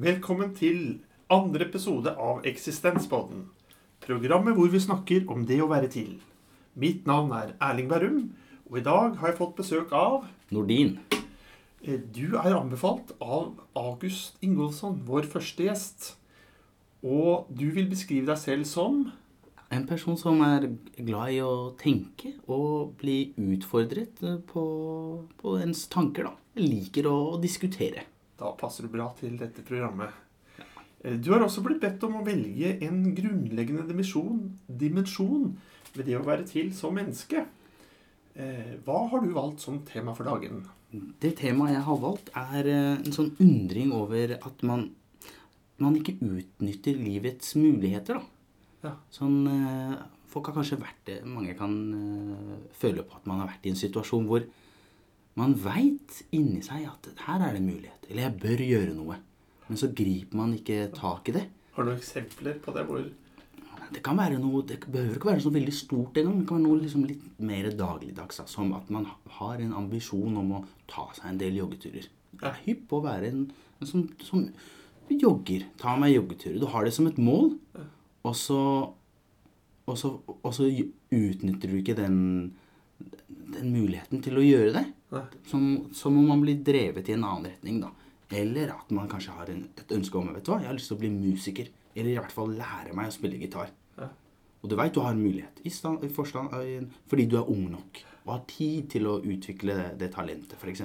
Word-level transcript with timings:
Velkommen 0.00 0.54
til 0.56 1.00
andre 1.28 1.66
episode 1.66 2.12
av 2.16 2.38
Eksistenspodden. 2.48 3.42
Programmet 4.00 4.56
hvor 4.56 4.70
vi 4.72 4.80
snakker 4.80 5.26
om 5.28 5.42
det 5.48 5.58
å 5.60 5.68
være 5.68 5.90
til. 5.92 6.14
Mitt 6.80 7.04
navn 7.10 7.34
er 7.36 7.50
Erling 7.60 7.90
Bærum, 7.90 8.20
og 8.70 8.78
i 8.80 8.84
dag 8.86 9.18
har 9.20 9.28
jeg 9.32 9.38
fått 9.40 9.56
besøk 9.58 9.92
av 9.92 10.24
Nordin. 10.54 10.98
eh, 11.82 11.98
Du 11.98 12.36
er 12.36 12.56
anbefalt 12.56 13.12
av 13.20 13.60
August 13.76 14.38
Ingolfsson, 14.40 15.02
vår 15.04 15.28
første 15.28 15.64
gjest. 15.68 16.14
Og 17.02 17.46
du 17.50 17.70
vil 17.70 17.88
beskrive 17.90 18.26
deg 18.26 18.38
selv 18.38 18.64
som 18.64 19.12
En 19.72 19.86
person 19.86 20.16
som 20.16 20.40
er 20.42 20.64
glad 20.98 21.30
i 21.30 21.38
å 21.46 21.76
tenke 21.78 22.32
og 22.48 22.96
bli 22.98 23.32
utfordret 23.38 24.18
eh, 24.22 24.38
på, 24.38 24.64
på 25.38 25.58
ens 25.62 25.86
tanker. 25.86 26.24
da. 26.24 26.32
Liker 26.56 27.06
å 27.06 27.38
diskutere. 27.38 28.02
Da 28.40 28.54
passer 28.56 28.86
du 28.86 28.92
bra 28.92 29.10
til 29.18 29.36
dette 29.40 29.62
programmet. 29.66 30.10
Eh, 31.04 31.16
Du 31.20 31.30
har 31.32 31.40
også 31.44 31.62
blitt 31.64 31.80
bedt 31.82 32.02
om 32.08 32.18
å 32.20 32.24
velge 32.24 32.78
en 32.86 33.02
grunnleggende 33.16 33.86
dimensjon, 33.88 34.40
dimensjon 34.68 35.50
ved 35.94 36.06
det 36.08 36.16
å 36.18 36.24
være 36.24 36.46
til 36.48 36.72
som 36.76 36.94
menneske. 36.96 37.46
Eh, 38.34 38.76
Hva 38.84 39.08
har 39.10 39.20
du 39.20 39.32
valgt 39.36 39.60
som 39.60 39.82
tema 39.84 40.14
for 40.16 40.24
dagen? 40.24 40.64
Det 41.20 41.36
temaet 41.38 41.76
jeg 41.76 41.84
har 41.86 42.00
valgt, 42.02 42.30
er 42.34 42.66
eh, 42.66 42.96
en 42.98 43.12
sånn 43.14 43.34
undring 43.40 43.92
over 43.92 44.38
at 44.40 44.62
man, 44.66 44.88
man 45.78 45.96
ikke 46.00 46.16
utnytter 46.20 46.96
livets 46.96 47.54
muligheter. 47.60 48.18
da. 48.20 48.24
Ja. 48.82 48.94
Sånn, 49.12 49.44
folk 50.32 50.46
har 50.48 50.54
kanskje 50.56 50.80
vært 50.80 51.04
det, 51.04 51.18
mange 51.28 51.52
kan 51.58 51.74
føle 52.72 53.02
på 53.04 53.18
at 53.18 53.26
man 53.28 53.42
har 53.42 53.50
vært 53.50 53.66
i 53.68 53.72
en 53.74 53.76
situasjon 53.76 54.24
hvor 54.24 54.46
man 55.40 55.56
veit 55.56 56.20
inni 56.36 56.60
seg 56.64 56.84
at 56.90 57.08
her 57.26 57.46
er 57.46 57.56
det 57.56 57.64
mulighet, 57.64 58.06
eller 58.10 58.26
jeg 58.26 58.40
bør 58.42 58.62
gjøre 58.66 58.94
noe. 58.98 59.16
Men 59.70 59.78
så 59.80 59.88
griper 59.94 60.36
man 60.36 60.54
ikke 60.56 60.90
tak 60.96 61.30
i 61.30 61.36
det. 61.38 61.46
Har 61.76 61.86
du 61.86 61.92
noen 61.92 62.00
eksempler 62.00 62.58
på 62.62 62.74
det? 62.76 62.86
hvor... 62.88 63.04
Det 63.90 64.02
kan 64.06 64.18
være 64.18 64.38
noe, 64.38 64.62
det 64.66 64.78
behøver 64.84 65.16
ikke 65.16 65.30
være 65.32 65.42
så 65.42 65.50
veldig 65.50 65.72
stort 65.74 66.18
engang. 66.20 66.42
Det 66.42 66.46
kan 66.46 66.60
være 66.60 66.66
noe 66.68 66.82
liksom 66.82 67.06
litt 67.08 67.24
mer 67.42 67.70
dagligdags. 67.74 68.38
da, 68.38 68.46
Som 68.46 68.74
at 68.76 68.90
man 68.90 69.08
har 69.38 69.62
en 69.62 69.72
ambisjon 69.80 70.36
om 70.38 70.52
å 70.58 70.60
ta 70.90 71.08
seg 71.16 71.32
en 71.32 71.40
del 71.40 71.58
joggeturer. 71.58 72.06
Jeg 72.36 72.46
er 72.46 72.60
hypp 72.66 72.84
på 72.90 73.00
å 73.00 73.06
være 73.08 73.32
en, 73.32 73.40
en 73.80 73.90
som, 73.90 74.04
som 74.22 74.44
jogger. 75.10 75.66
Ta 75.80 75.96
meg 75.98 76.14
joggeturer. 76.14 76.60
Du 76.62 76.68
har 76.70 76.86
det 76.86 76.94
som 76.94 77.08
et 77.10 77.18
mål, 77.18 77.56
og 78.22 78.36
så, 78.38 78.60
og 79.90 79.98
så, 79.98 80.12
og 80.36 80.54
så 80.54 80.68
utnytter 80.70 81.72
du 81.72 81.80
ikke 81.80 81.98
den, 81.98 82.18
den 83.56 83.74
muligheten 83.74 84.22
til 84.22 84.38
å 84.38 84.46
gjøre 84.46 84.74
det. 84.78 84.86
Som, 85.50 85.64
som 85.96 86.16
om 86.18 86.28
man 86.30 86.42
blir 86.44 86.60
drevet 86.64 87.08
i 87.10 87.16
en 87.16 87.26
annen 87.26 87.50
retning, 87.50 87.80
da. 87.82 87.90
Eller 88.30 88.70
at 88.76 88.92
man 88.94 89.08
kanskje 89.10 89.34
har 89.34 89.50
en, 89.50 89.64
et 89.78 89.94
ønske 89.96 90.18
om 90.18 90.28
vet 90.30 90.44
du 90.46 90.52
hva, 90.52 90.60
jeg 90.62 90.70
har 90.70 90.76
lyst 90.76 90.92
til 90.92 90.98
å 90.98 91.02
bli 91.02 91.10
musiker. 91.10 91.70
Eller 91.96 92.12
i 92.12 92.18
hvert 92.20 92.34
fall 92.34 92.54
lære 92.54 92.94
meg 92.94 93.10
å 93.10 93.14
spille 93.14 93.40
gitar. 93.40 93.72
Ja. 93.98 94.06
Og 94.60 94.70
du 94.70 94.76
veit 94.78 94.94
du 94.94 95.00
har 95.02 95.16
en 95.16 95.22
mulighet, 95.22 95.58
i 95.66 95.72
stand, 95.74 96.04
i 96.06 96.12
forstand, 96.14 96.54
fordi 97.10 97.26
du 97.26 97.36
er 97.40 97.50
ung 97.50 97.66
nok 97.72 98.04
og 98.20 98.32
har 98.34 98.42
tid 98.50 98.88
til 98.92 99.08
å 99.08 99.18
utvikle 99.24 99.74
det, 99.74 99.90
det 100.02 100.10
talentet, 100.14 100.58
f.eks. 100.60 100.82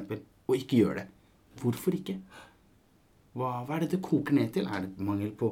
Og 0.47 0.55
ikke 0.57 0.79
gjør 0.79 1.01
det. 1.01 1.05
Hvorfor 1.61 1.97
ikke? 1.97 2.15
Hva, 3.35 3.49
hva 3.67 3.75
er 3.75 3.83
det 3.83 3.95
det 3.95 4.03
koker 4.05 4.37
ned 4.37 4.53
til? 4.55 4.69
Er 4.71 4.85
det 4.85 5.03
mangel 5.03 5.33
på 5.35 5.51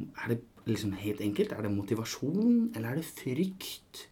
Er 0.00 0.32
det 0.32 0.38
liksom 0.64 0.94
helt 0.96 1.20
enkelt? 1.20 1.52
Er 1.52 1.66
det 1.66 1.72
motivasjon, 1.74 2.70
eller 2.74 2.90
er 2.90 3.00
det 3.00 3.04
frykt? 3.04 4.06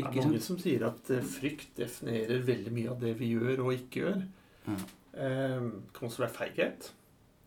Det 0.00 0.20
er 0.22 0.28
mange 0.28 0.42
som 0.44 0.58
sier 0.60 0.84
at 0.88 1.10
eh, 1.14 1.26
frykt 1.26 1.74
definerer 1.80 2.44
veldig 2.46 2.74
mye 2.76 2.92
av 2.92 3.00
det 3.02 3.14
vi 3.18 3.32
gjør 3.34 3.64
og 3.66 3.74
ikke 3.76 4.04
gjør. 4.04 4.22
Ja. 4.68 4.78
Eh, 5.26 5.66
kan 5.96 6.08
også 6.08 6.24
være 6.24 6.36
feighet. 6.36 6.92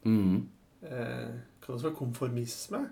Mm. 0.03 0.43
Eh, 0.83 1.31
kan 1.63 1.75
også 1.75 1.89
være 1.89 1.99
konformisme. 2.01 2.83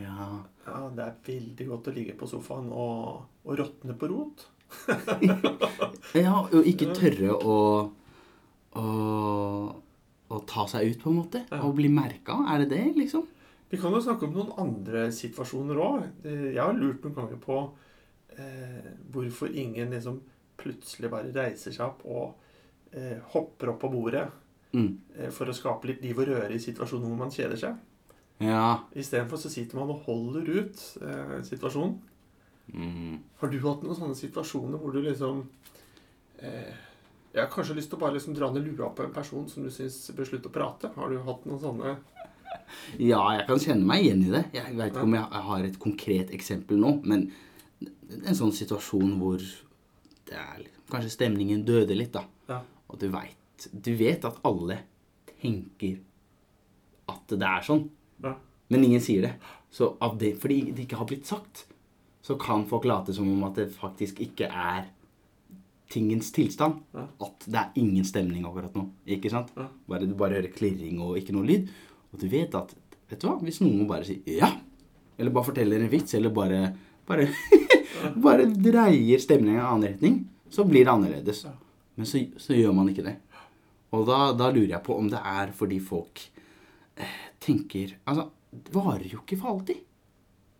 Ja. 0.00 0.28
Ja, 0.66 0.82
det 0.92 1.06
er 1.06 1.16
veldig 1.30 1.70
godt 1.70 1.88
å 1.88 1.96
ligge 1.96 2.16
på 2.18 2.28
sofaen 2.28 2.68
og, 2.68 3.24
og 3.46 3.58
råtne 3.60 3.96
på 3.96 4.10
rot. 4.12 4.48
ja, 6.24 6.40
og 6.42 6.66
ikke 6.66 6.90
tørre 6.96 7.36
å, 7.38 7.58
å 8.76 8.86
å 10.26 10.42
ta 10.48 10.66
seg 10.70 10.90
ut, 10.90 11.00
på 11.02 11.12
en 11.12 11.18
måte. 11.20 11.42
Ja. 11.50 11.62
Og 11.66 11.76
bli 11.78 11.90
merka. 11.92 12.38
Er 12.50 12.64
det 12.64 12.70
det, 12.74 12.84
liksom? 12.98 13.26
Vi 13.70 13.78
kan 13.80 13.94
jo 13.94 14.02
snakke 14.02 14.28
om 14.28 14.34
noen 14.34 14.54
andre 14.62 15.08
situasjoner 15.14 15.80
òg. 15.82 16.06
Jeg 16.26 16.60
har 16.60 16.76
lurt 16.76 17.04
noen 17.04 17.16
ganger 17.16 17.40
på 17.42 17.60
eh, 18.38 18.90
hvorfor 19.12 19.52
ingen 19.52 19.90
liksom 19.94 20.20
plutselig 20.56 21.10
bare 21.12 21.32
reiser 21.34 21.72
seg 21.74 21.84
opp 21.86 22.04
og 22.08 22.96
eh, 22.96 23.18
hopper 23.34 23.74
opp 23.74 23.80
på 23.84 23.92
bordet 23.92 24.26
Mm. 24.76 24.98
eh, 25.16 25.30
for 25.32 25.48
å 25.48 25.54
skape 25.56 25.86
litt 25.88 26.02
liv 26.04 26.18
og 26.18 26.26
røre 26.28 26.52
i 26.52 26.58
situasjoner 26.60 27.06
hvor 27.08 27.16
man 27.16 27.30
kjeder 27.32 27.56
seg. 27.56 27.76
Ja. 28.42 28.82
Istedenfor 28.98 29.38
så 29.40 29.48
sitter 29.48 29.78
man 29.78 29.88
og 29.94 30.02
holder 30.04 30.42
ut 30.58 30.82
eh, 31.00 31.36
situasjonen. 31.46 31.94
Mm. 32.74 33.14
Har 33.40 33.48
du 33.48 33.56
hatt 33.62 33.84
noen 33.86 33.96
sånne 33.96 34.18
situasjoner 34.18 34.76
hvor 34.82 34.92
du 34.92 34.98
liksom 35.06 35.44
eh, 36.42 36.74
Jeg 37.32 37.40
har 37.44 37.48
kanskje 37.54 37.76
lyst 37.78 37.88
til 37.92 37.96
å 37.96 38.02
bare 38.02 38.16
liksom 38.18 38.34
dra 38.36 38.50
ned 38.52 38.66
lua 38.66 38.90
på 38.90 39.04
en 39.06 39.14
person 39.14 39.46
som 39.48 39.62
du 39.64 39.70
syns 39.72 40.10
bør 40.16 40.28
slutte 40.28 40.50
å 40.50 40.54
prate. 40.58 40.90
Har 40.98 41.08
du 41.14 41.22
hatt 41.24 41.46
noen 41.48 41.62
sånne 41.62 41.96
Ja, 42.98 43.22
jeg 43.38 43.46
kan 43.48 43.62
kjenne 43.62 43.86
meg 43.86 44.04
igjen 44.04 44.26
i 44.26 44.32
det. 44.34 44.44
Jeg 44.58 44.76
veit 44.76 44.92
ikke 44.92 45.06
om 45.06 45.14
jeg 45.16 45.42
har 45.48 45.64
et 45.70 45.78
konkret 45.80 46.34
eksempel 46.36 46.76
nå, 46.82 46.96
men 47.06 47.30
en 48.10 48.34
sånn 48.38 48.52
situasjon 48.54 49.16
hvor 49.20 49.38
det 50.26 50.34
er 50.38 50.64
kanskje 50.90 51.10
stemningen 51.16 51.64
døde 51.66 51.96
litt, 51.98 52.12
da. 52.14 52.24
Ja. 52.50 52.60
Og 52.90 52.98
du 53.02 53.08
veit 53.10 53.68
Du 53.72 53.94
vet 53.96 54.24
at 54.28 54.36
alle 54.44 54.76
tenker 55.40 55.96
at 57.08 57.28
det 57.32 57.46
er 57.46 57.62
sånn, 57.64 57.86
Ja. 58.22 58.34
men 58.68 58.84
ingen 58.84 59.00
sier 59.00 59.22
det. 59.22 59.32
Så 59.70 59.96
av 60.00 60.18
det, 60.18 60.34
fordi 60.40 60.72
det 60.74 60.84
ikke 60.86 60.98
har 60.98 61.06
blitt 61.06 61.24
sagt, 61.26 61.64
så 62.22 62.36
kan 62.38 62.66
folk 62.66 62.84
late 62.84 63.14
som 63.14 63.28
om 63.30 63.44
at 63.44 63.54
det 63.54 63.70
faktisk 63.72 64.20
ikke 64.20 64.48
er 64.50 64.88
tingens 65.88 66.32
tilstand. 66.32 66.80
Ja. 66.94 67.06
At 67.22 67.46
det 67.46 67.54
er 67.60 67.70
ingen 67.76 68.04
stemning 68.04 68.44
akkurat 68.44 68.74
nå. 68.74 68.88
Ikke 69.06 69.30
sant? 69.30 69.52
Bare, 69.88 70.06
du 70.06 70.14
bare 70.18 70.34
hører 70.40 70.52
klirring 70.52 71.00
og 71.00 71.16
ikke 71.20 71.32
noe 71.36 71.46
lyd. 71.46 71.68
Og 72.12 72.20
du 72.20 72.28
vet 72.28 72.54
at 72.54 72.74
Vet 73.08 73.20
du 73.22 73.28
hva? 73.28 73.36
Hvis 73.38 73.60
noen 73.62 73.86
bare 73.86 74.02
sier 74.02 74.18
ja, 74.26 74.48
eller 75.16 75.30
bare 75.30 75.46
forteller 75.46 75.78
en 75.84 75.88
vits, 75.92 76.12
eller 76.18 76.30
bare 76.34 76.74
Bare, 77.06 77.28
bare 78.22 78.48
dreier 78.50 79.22
stemningen 79.22 79.58
i 79.58 79.62
en 79.62 79.68
annen 79.68 79.88
retning, 79.90 80.18
så 80.52 80.64
blir 80.68 80.86
det 80.86 80.92
annerledes. 80.92 81.44
Men 81.96 82.08
så, 82.08 82.22
så 82.40 82.56
gjør 82.56 82.74
man 82.76 82.90
ikke 82.92 83.06
det. 83.06 83.16
Og 83.96 84.06
da, 84.08 84.30
da 84.36 84.50
lurer 84.52 84.76
jeg 84.76 84.84
på 84.86 84.96
om 84.98 85.10
det 85.10 85.20
er 85.20 85.52
fordi 85.56 85.78
folk 85.82 86.22
eh, 87.00 87.18
tenker 87.42 87.94
Altså, 88.04 88.28
det 88.50 88.74
varer 88.74 89.06
jo 89.12 89.22
ikke 89.22 89.38
for 89.40 89.54
alltid. 89.54 89.82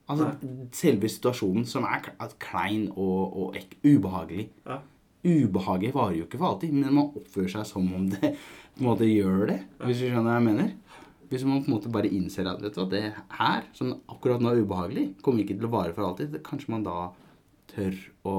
Altså, 0.07 0.31
selve 0.77 1.11
situasjonen 1.11 1.67
som 1.67 1.87
er 1.89 2.05
klein 2.43 2.87
og, 2.95 3.23
og 3.27 3.57
ek, 3.59 3.79
ubehagelig. 3.83 4.49
Ja. 4.67 4.79
Ubehaget 5.27 5.95
varer 5.97 6.21
jo 6.21 6.27
ikke 6.29 6.39
for 6.39 6.53
alltid, 6.53 6.75
men 6.77 6.95
man 6.95 7.11
oppfører 7.19 7.51
seg 7.57 7.67
som 7.67 7.87
om 7.97 8.05
det 8.13 8.37
på 8.77 8.83
en 8.83 8.87
måte 8.87 9.09
gjør 9.09 9.49
det. 9.51 9.59
Hvis 9.83 10.05
du 10.05 10.07
skjønner 10.07 10.29
hva 10.29 10.37
jeg 10.37 10.47
mener. 10.47 10.75
Hvis 11.27 11.43
man 11.49 11.65
på 11.65 11.73
en 11.73 11.75
måte 11.75 11.91
bare 11.91 12.11
innser 12.15 12.47
at 12.47 12.61
vet 12.63 12.77
du 12.77 12.85
hva, 12.85 12.87
det 12.93 13.03
her, 13.41 13.65
som 13.75 13.97
akkurat 14.13 14.43
nå 14.43 14.53
er 14.53 14.63
ubehagelig, 14.63 15.07
kommer 15.27 15.43
ikke 15.43 15.57
til 15.59 15.67
å 15.67 15.73
vare 15.73 15.97
for 15.97 16.07
alltid. 16.07 16.39
Kanskje 16.47 16.71
man 16.77 16.87
da 16.87 17.09
tør 17.77 17.97
å 18.27 18.37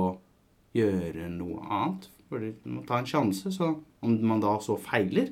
gjøre 0.77 1.29
noe 1.33 1.63
annet. 1.63 2.07
Fordi 2.27 2.53
man 2.65 2.79
må 2.79 2.85
ta 2.87 2.99
en 2.99 3.09
sjanse. 3.09 3.51
Så 3.55 3.69
om 4.03 4.15
man 4.27 4.43
da 4.43 4.57
så 4.63 4.77
feiler, 4.81 5.31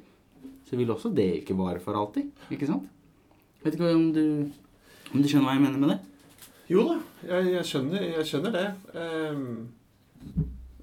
så 0.66 0.80
vil 0.80 0.94
også 0.94 1.12
det 1.16 1.30
ikke 1.42 1.58
vare 1.58 1.82
for 1.84 1.98
alltid. 2.00 2.32
Ikke 2.54 2.70
sant? 2.70 2.88
Vet 3.66 3.78
ikke 3.78 3.94
om 3.98 4.12
du, 4.14 4.26
om 5.12 5.22
du 5.22 5.28
skjønner 5.28 5.50
hva 5.50 5.58
jeg 5.58 5.66
mener 5.66 5.82
med 5.82 5.96
det? 5.96 6.02
Jo 6.70 6.86
da, 6.88 6.96
jeg, 7.28 7.50
jeg, 7.54 7.66
skjønner, 7.70 8.06
jeg 8.16 8.30
skjønner 8.30 8.56
det. 8.56 8.68
Um, 8.98 9.44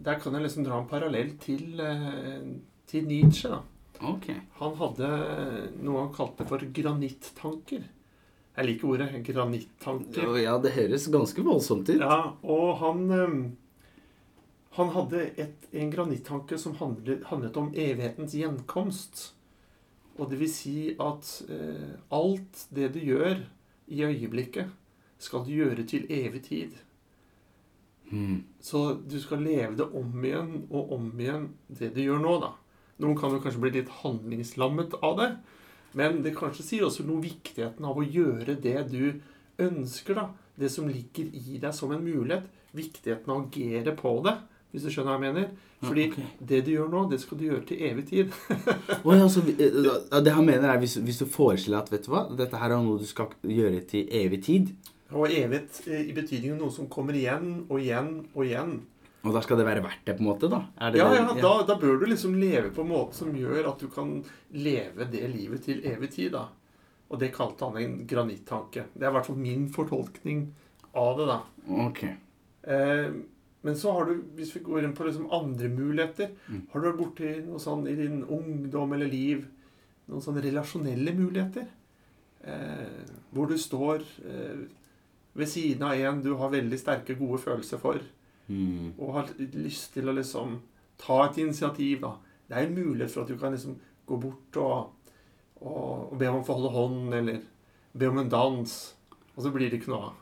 der 0.02 0.18
kan 0.22 0.36
jeg 0.36 0.44
liksom 0.46 0.66
dra 0.66 0.78
en 0.78 0.90
parallell 0.90 1.34
til, 1.42 1.80
eh, 1.82 2.46
til 2.90 3.06
Nietzsche. 3.06 3.50
da. 3.50 3.60
Okay. 4.12 4.40
Han 4.58 4.75
hadde 4.80 5.08
noe 5.82 6.06
han 6.06 6.14
kalte 6.14 6.46
for 6.48 6.62
granittanker. 6.75 7.84
Jeg 8.52 8.69
liker 8.69 8.90
ordet 8.93 9.22
granittanker. 9.25 10.34
Ja, 10.43 10.58
det 10.60 10.75
høres 10.76 11.08
ganske 11.12 11.44
voldsomt 11.44 11.88
ut. 11.88 12.00
Ja, 12.00 12.34
og 12.43 12.69
han 12.82 13.10
ehm, 13.10 13.43
Han 14.72 14.88
hadde 14.88 15.26
et, 15.37 15.66
en 15.76 15.90
granittanke 15.93 16.56
som 16.56 16.76
handlet, 16.78 17.26
handlet 17.28 17.56
om 17.60 17.75
evighetens 17.76 18.32
gjenkomst. 18.32 19.34
Og 20.16 20.31
det 20.31 20.38
vil 20.40 20.49
si 20.49 20.76
at 21.00 21.28
eh, 21.52 21.99
alt 22.12 22.62
det 22.72 22.88
du 22.94 23.00
gjør 23.04 23.43
i 23.93 24.00
øyeblikket, 24.04 24.72
skal 25.20 25.44
du 25.44 25.52
gjøre 25.52 25.84
til 25.88 26.08
evig 26.08 26.43
tid. 26.49 26.81
Hmm. 28.08 28.44
Så 28.60 28.94
du 29.08 29.19
skal 29.20 29.44
leve 29.44 29.76
det 29.76 29.88
om 29.96 30.25
igjen 30.25 30.54
og 30.70 30.93
om 30.96 31.12
igjen, 31.20 31.50
det 31.69 31.93
du 31.94 32.02
gjør 32.04 32.20
nå, 32.25 32.34
da. 32.43 32.52
Noen 33.00 33.16
kan 33.19 33.32
jo 33.32 33.40
kanskje 33.44 33.62
bli 33.62 33.75
litt 33.78 33.93
handlingslammet 34.02 34.96
av 35.04 35.20
det. 35.20 35.31
Men 35.98 36.22
det 36.24 36.34
kanskje 36.36 36.64
sier 36.66 36.86
også 36.86 37.04
noe 37.06 37.22
viktigheten 37.24 37.84
av 37.84 37.98
å 37.98 38.06
gjøre 38.06 38.56
det 38.62 38.78
du 38.92 39.20
ønsker, 39.62 40.16
da. 40.16 40.30
Det 40.56 40.68
som 40.72 40.88
ligger 40.88 41.28
i 41.32 41.58
deg 41.60 41.72
som 41.76 41.92
en 41.92 42.04
mulighet. 42.04 42.48
Viktigheten 42.76 43.32
av 43.32 43.42
å 43.42 43.46
agere 43.46 43.94
på 43.96 44.14
det. 44.24 44.36
Hvis 44.72 44.86
du 44.86 44.92
skjønner 44.92 45.12
hva 45.12 45.28
jeg 45.28 45.34
mener? 45.34 45.48
Fordi 45.82 46.04
okay. 46.08 46.28
det 46.48 46.60
du 46.64 46.70
gjør 46.72 46.88
nå, 46.92 47.02
det 47.10 47.18
skal 47.20 47.40
du 47.40 47.44
gjøre 47.44 47.64
til 47.68 47.82
evig 47.90 48.06
tid. 48.08 48.36
oh, 49.04 49.12
ja, 49.12 49.26
så, 49.28 49.42
eh, 49.50 50.22
det 50.24 50.32
han 50.32 50.46
mener 50.48 50.70
er 50.70 50.80
hvis, 50.80 50.94
hvis 51.04 51.20
du 51.20 51.26
forestiller 51.28 51.82
at 51.82 51.90
vet 51.92 52.06
du 52.06 52.12
hva, 52.14 52.22
dette 52.38 52.60
her 52.60 52.72
er 52.72 52.84
noe 52.84 53.00
du 53.02 53.08
skal 53.08 53.34
gjøre 53.44 53.82
til 53.90 54.08
evig 54.22 54.40
tid, 54.46 54.72
Og 55.12 55.28
evig 55.28 55.60
eh, 55.90 56.06
i 56.08 56.14
betydningen 56.16 56.56
noe 56.62 56.72
som 56.72 56.88
kommer 56.88 57.16
igjen 57.18 57.66
og 57.66 57.82
igjen 57.82 58.14
og 58.32 58.46
igjen. 58.46 58.78
Og 59.22 59.34
da 59.36 59.40
skal 59.44 59.58
det 59.60 59.66
være 59.69 59.82
verdt 59.84 60.04
det, 60.06 60.16
på 60.19 60.24
en 60.24 60.28
måte, 60.30 60.48
da? 60.50 60.62
Er 60.82 60.90
det 60.90 60.98
Ja, 60.98 61.08
det? 61.10 61.19
ja, 61.20 61.34
da, 61.42 61.52
da 61.69 61.76
bør 61.78 62.00
du 62.00 62.06
liksom 62.10 62.34
leve 62.40 62.70
på 62.74 62.82
en 62.82 62.88
måte 62.90 63.14
som 63.14 63.30
gjør 63.36 63.69
at 63.70 63.78
du 63.78 63.88
kan 63.88 64.16
leve 64.50 65.06
det 65.12 65.28
livet 65.30 65.62
til 65.69 65.82
evig 65.86 66.10
tid, 66.16 66.32
da. 66.34 66.48
Og 67.12 67.20
det 67.20 67.32
kalte 67.34 67.64
han 67.69 67.76
en 67.78 68.06
granittanke. 68.08 68.86
Det 68.94 69.04
er 69.04 69.10
i 69.10 69.14
hvert 69.19 69.26
fall 69.28 69.36
min 69.38 69.69
fortolkning 69.70 70.46
av 70.96 71.19
det, 71.20 71.26
da. 71.28 71.40
Ok. 71.86 72.02
Eh, 72.62 73.12
men 73.62 73.76
så 73.78 73.92
har 73.94 74.08
du, 74.10 74.16
hvis 74.34 74.50
vi 74.56 74.60
går 74.66 74.82
inn 74.88 74.94
på 74.98 75.04
liksom 75.06 75.28
andre 75.32 75.68
muligheter 75.70 76.32
Mm. 76.48 76.62
Har 76.72 76.80
du 76.80 76.86
vært 76.88 76.98
borti 76.98 77.28
noe 77.46 77.60
sånn 77.62 77.86
i 77.86 77.94
din 77.94 78.25
ungdom 78.25 78.92
eller 78.96 79.06
liv 79.06 79.44
Noen 80.10 80.20
sånne 80.25 80.42
relasjonelle 80.42 81.12
muligheter? 81.14 81.68
Eh, 82.42 83.06
hvor 83.32 83.46
du 83.46 83.54
står 83.58 84.02
eh, 84.26 84.64
ved 85.38 85.46
siden 85.48 85.84
av 85.86 85.94
en 85.94 86.18
du 86.25 86.32
har 86.40 86.50
veldig 86.50 86.78
sterke, 86.80 87.14
gode 87.14 87.38
følelser 87.38 87.78
for, 87.78 88.00
Mm. 88.48 88.94
og 88.98 89.14
har 89.14 89.28
lyst 89.54 89.92
til 89.94 90.08
å 90.10 90.14
liksom 90.16 90.58
ta 90.98 91.20
et 91.28 91.38
initiativ, 91.38 92.00
da. 92.02 92.14
Det 92.48 92.56
er 92.58 92.66
en 92.66 92.74
mulighet 92.76 93.10
for 93.14 93.22
at 93.22 93.28
du 93.28 93.38
kan 93.40 93.52
liksom 93.54 93.76
gå 94.06 94.18
bort 94.20 94.56
og, 94.60 94.90
og, 95.62 96.12
og 96.12 96.16
be 96.20 96.28
om 96.28 96.40
å 96.40 96.44
få 96.46 96.56
holde 96.58 96.72
hånd, 96.74 97.14
eller 97.14 97.40
be 97.94 98.08
om 98.10 98.18
en 98.18 98.28
dans, 98.32 98.74
og 99.36 99.42
så 99.46 99.52
blir 99.54 99.70
det 99.70 99.80
ikke 99.80 99.92
noe 99.94 100.10
av. 100.10 100.18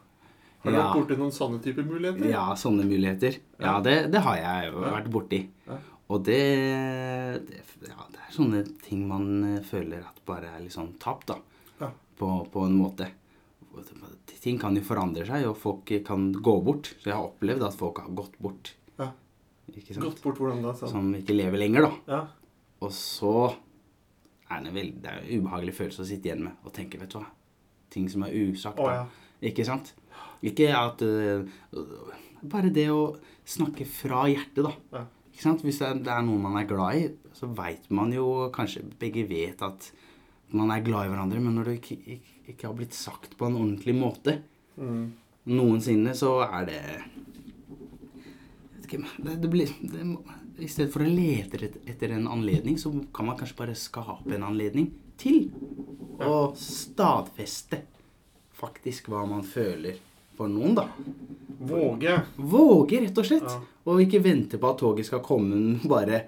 Har 0.61 0.71
du 0.71 0.77
Ja. 0.77 0.83
vært 0.85 0.99
borti 1.01 1.17
noen 1.19 1.33
sånne 1.33 1.63
typer 1.65 1.87
muligheter? 1.89 2.29
Ja, 2.31 2.45
sånne 2.61 2.85
muligheter. 2.85 3.39
Ja, 3.59 3.79
det, 3.81 4.11
det 4.13 4.21
har 4.21 4.37
jeg 4.37 4.73
jo 4.73 4.83
vært 4.85 5.09
borti. 5.11 5.41
Ja. 5.67 5.79
Og 6.11 6.25
det, 6.27 6.41
det 7.49 7.61
Ja, 7.89 8.05
det 8.13 8.21
er 8.21 8.35
sånne 8.35 8.61
ting 8.85 9.07
man 9.09 9.57
eh, 9.57 9.63
føler 9.65 10.05
at 10.05 10.19
bare 10.29 10.51
er 10.53 10.61
litt 10.61 10.75
sånn 10.77 10.93
tapt, 11.01 11.31
da. 11.33 11.39
Ja. 11.81 11.89
På, 12.21 12.45
på 12.53 12.67
en 12.67 12.77
måte. 12.77 13.09
Ting 14.41 14.61
kan 14.61 14.77
jo 14.77 14.83
forandre 14.85 15.27
seg, 15.29 15.47
og 15.51 15.59
folk 15.61 15.91
kan 16.07 16.31
gå 16.33 16.55
bort. 16.65 16.95
Så 17.01 17.11
jeg 17.11 17.17
har 17.17 17.27
opplevd 17.27 17.65
at 17.67 17.77
folk 17.77 18.01
har 18.01 18.13
gått 18.17 18.39
bort. 18.41 18.73
Ja. 18.97 19.11
Gått 20.01 20.23
bort 20.25 20.41
hvordan 20.41 20.63
da? 20.65 20.73
Sånn. 20.79 20.95
Som 20.95 21.11
ikke 21.19 21.37
lever 21.37 21.61
lenger, 21.61 21.89
da. 21.89 21.93
Ja. 22.09 22.21
Og 22.81 22.95
så 22.97 23.35
er 24.51 24.65
det, 24.65 24.73
veldig, 24.75 25.03
det 25.05 25.11
er 25.11 25.21
en 25.21 25.43
ubehagelig 25.45 25.77
følelse 25.77 26.03
å 26.03 26.09
sitte 26.09 26.31
igjen 26.31 26.47
med 26.47 26.65
og 26.67 26.75
tenke, 26.75 26.99
vet 27.01 27.13
du 27.13 27.21
hva 27.21 27.29
Ting 27.91 28.07
som 28.11 28.23
er 28.23 28.35
usagt. 28.39 28.79
Oh, 28.79 28.87
ja. 28.87 29.05
Ikke 29.51 29.65
sant? 29.67 29.93
Ikke 30.47 30.69
at 30.77 31.03
uh, 31.03 31.43
Bare 32.41 32.71
det 32.73 32.87
å 32.93 33.17
snakke 33.45 33.85
fra 33.89 34.25
hjertet, 34.31 34.63
da. 34.63 34.73
Ja. 34.95 35.03
Ikke 35.33 35.43
sant? 35.43 35.65
Hvis 35.67 35.81
det 35.83 35.89
er, 35.89 36.03
det 36.07 36.13
er 36.15 36.25
noen 36.27 36.45
man 36.45 36.59
er 36.61 36.69
glad 36.71 37.01
i, 37.01 37.09
så 37.37 37.51
veit 37.57 37.91
man 37.93 38.15
jo 38.15 38.49
Kanskje 38.55 38.85
begge 39.01 39.27
vet 39.29 39.63
at 39.67 39.91
man 40.53 40.71
er 40.75 40.83
glad 40.85 41.07
i 41.07 41.11
hverandre, 41.13 41.41
men 41.41 41.55
når 41.59 41.65
det 41.71 41.75
ikke, 41.81 41.97
ikke, 42.17 42.37
ikke 42.55 42.67
har 42.69 42.75
blitt 42.79 42.95
sagt 42.97 43.37
på 43.39 43.47
en 43.47 43.57
ordentlig 43.61 43.95
måte 43.95 44.39
Mm. 44.81 45.13
noensinne, 45.47 46.15
så 46.17 46.41
er 46.47 46.65
det 46.67 46.81
ikke, 48.85 49.01
det, 49.25 49.35
det 49.43 49.51
blir, 49.53 49.73
det, 49.83 50.07
I 50.61 50.69
stedet 50.69 50.93
for 50.93 51.05
å 51.05 51.09
lete 51.09 51.61
et- 51.65 51.79
etter 51.89 52.13
en 52.17 52.27
anledning, 52.29 52.77
så 52.79 52.91
kan 53.15 53.27
man 53.27 53.37
kanskje 53.37 53.57
bare 53.57 53.75
skape 53.75 54.35
en 54.35 54.43
anledning 54.45 54.91
til 55.17 55.51
å 56.21 56.53
stadfeste 56.57 57.83
faktisk 58.61 59.09
hva 59.09 59.27
man 59.29 59.43
føler 59.43 59.97
for 60.37 60.49
noen, 60.49 60.75
da. 60.75 60.89
Våge. 61.61 62.23
Våge, 62.37 63.01
rett 63.07 63.19
og 63.19 63.25
slett. 63.29 63.43
Ja. 63.49 63.61
Og 63.87 64.01
ikke 64.01 64.23
vente 64.23 64.59
på 64.61 64.69
at 64.71 64.79
toget 64.81 65.07
skal 65.07 65.21
komme, 65.21 65.79
bare 65.89 66.25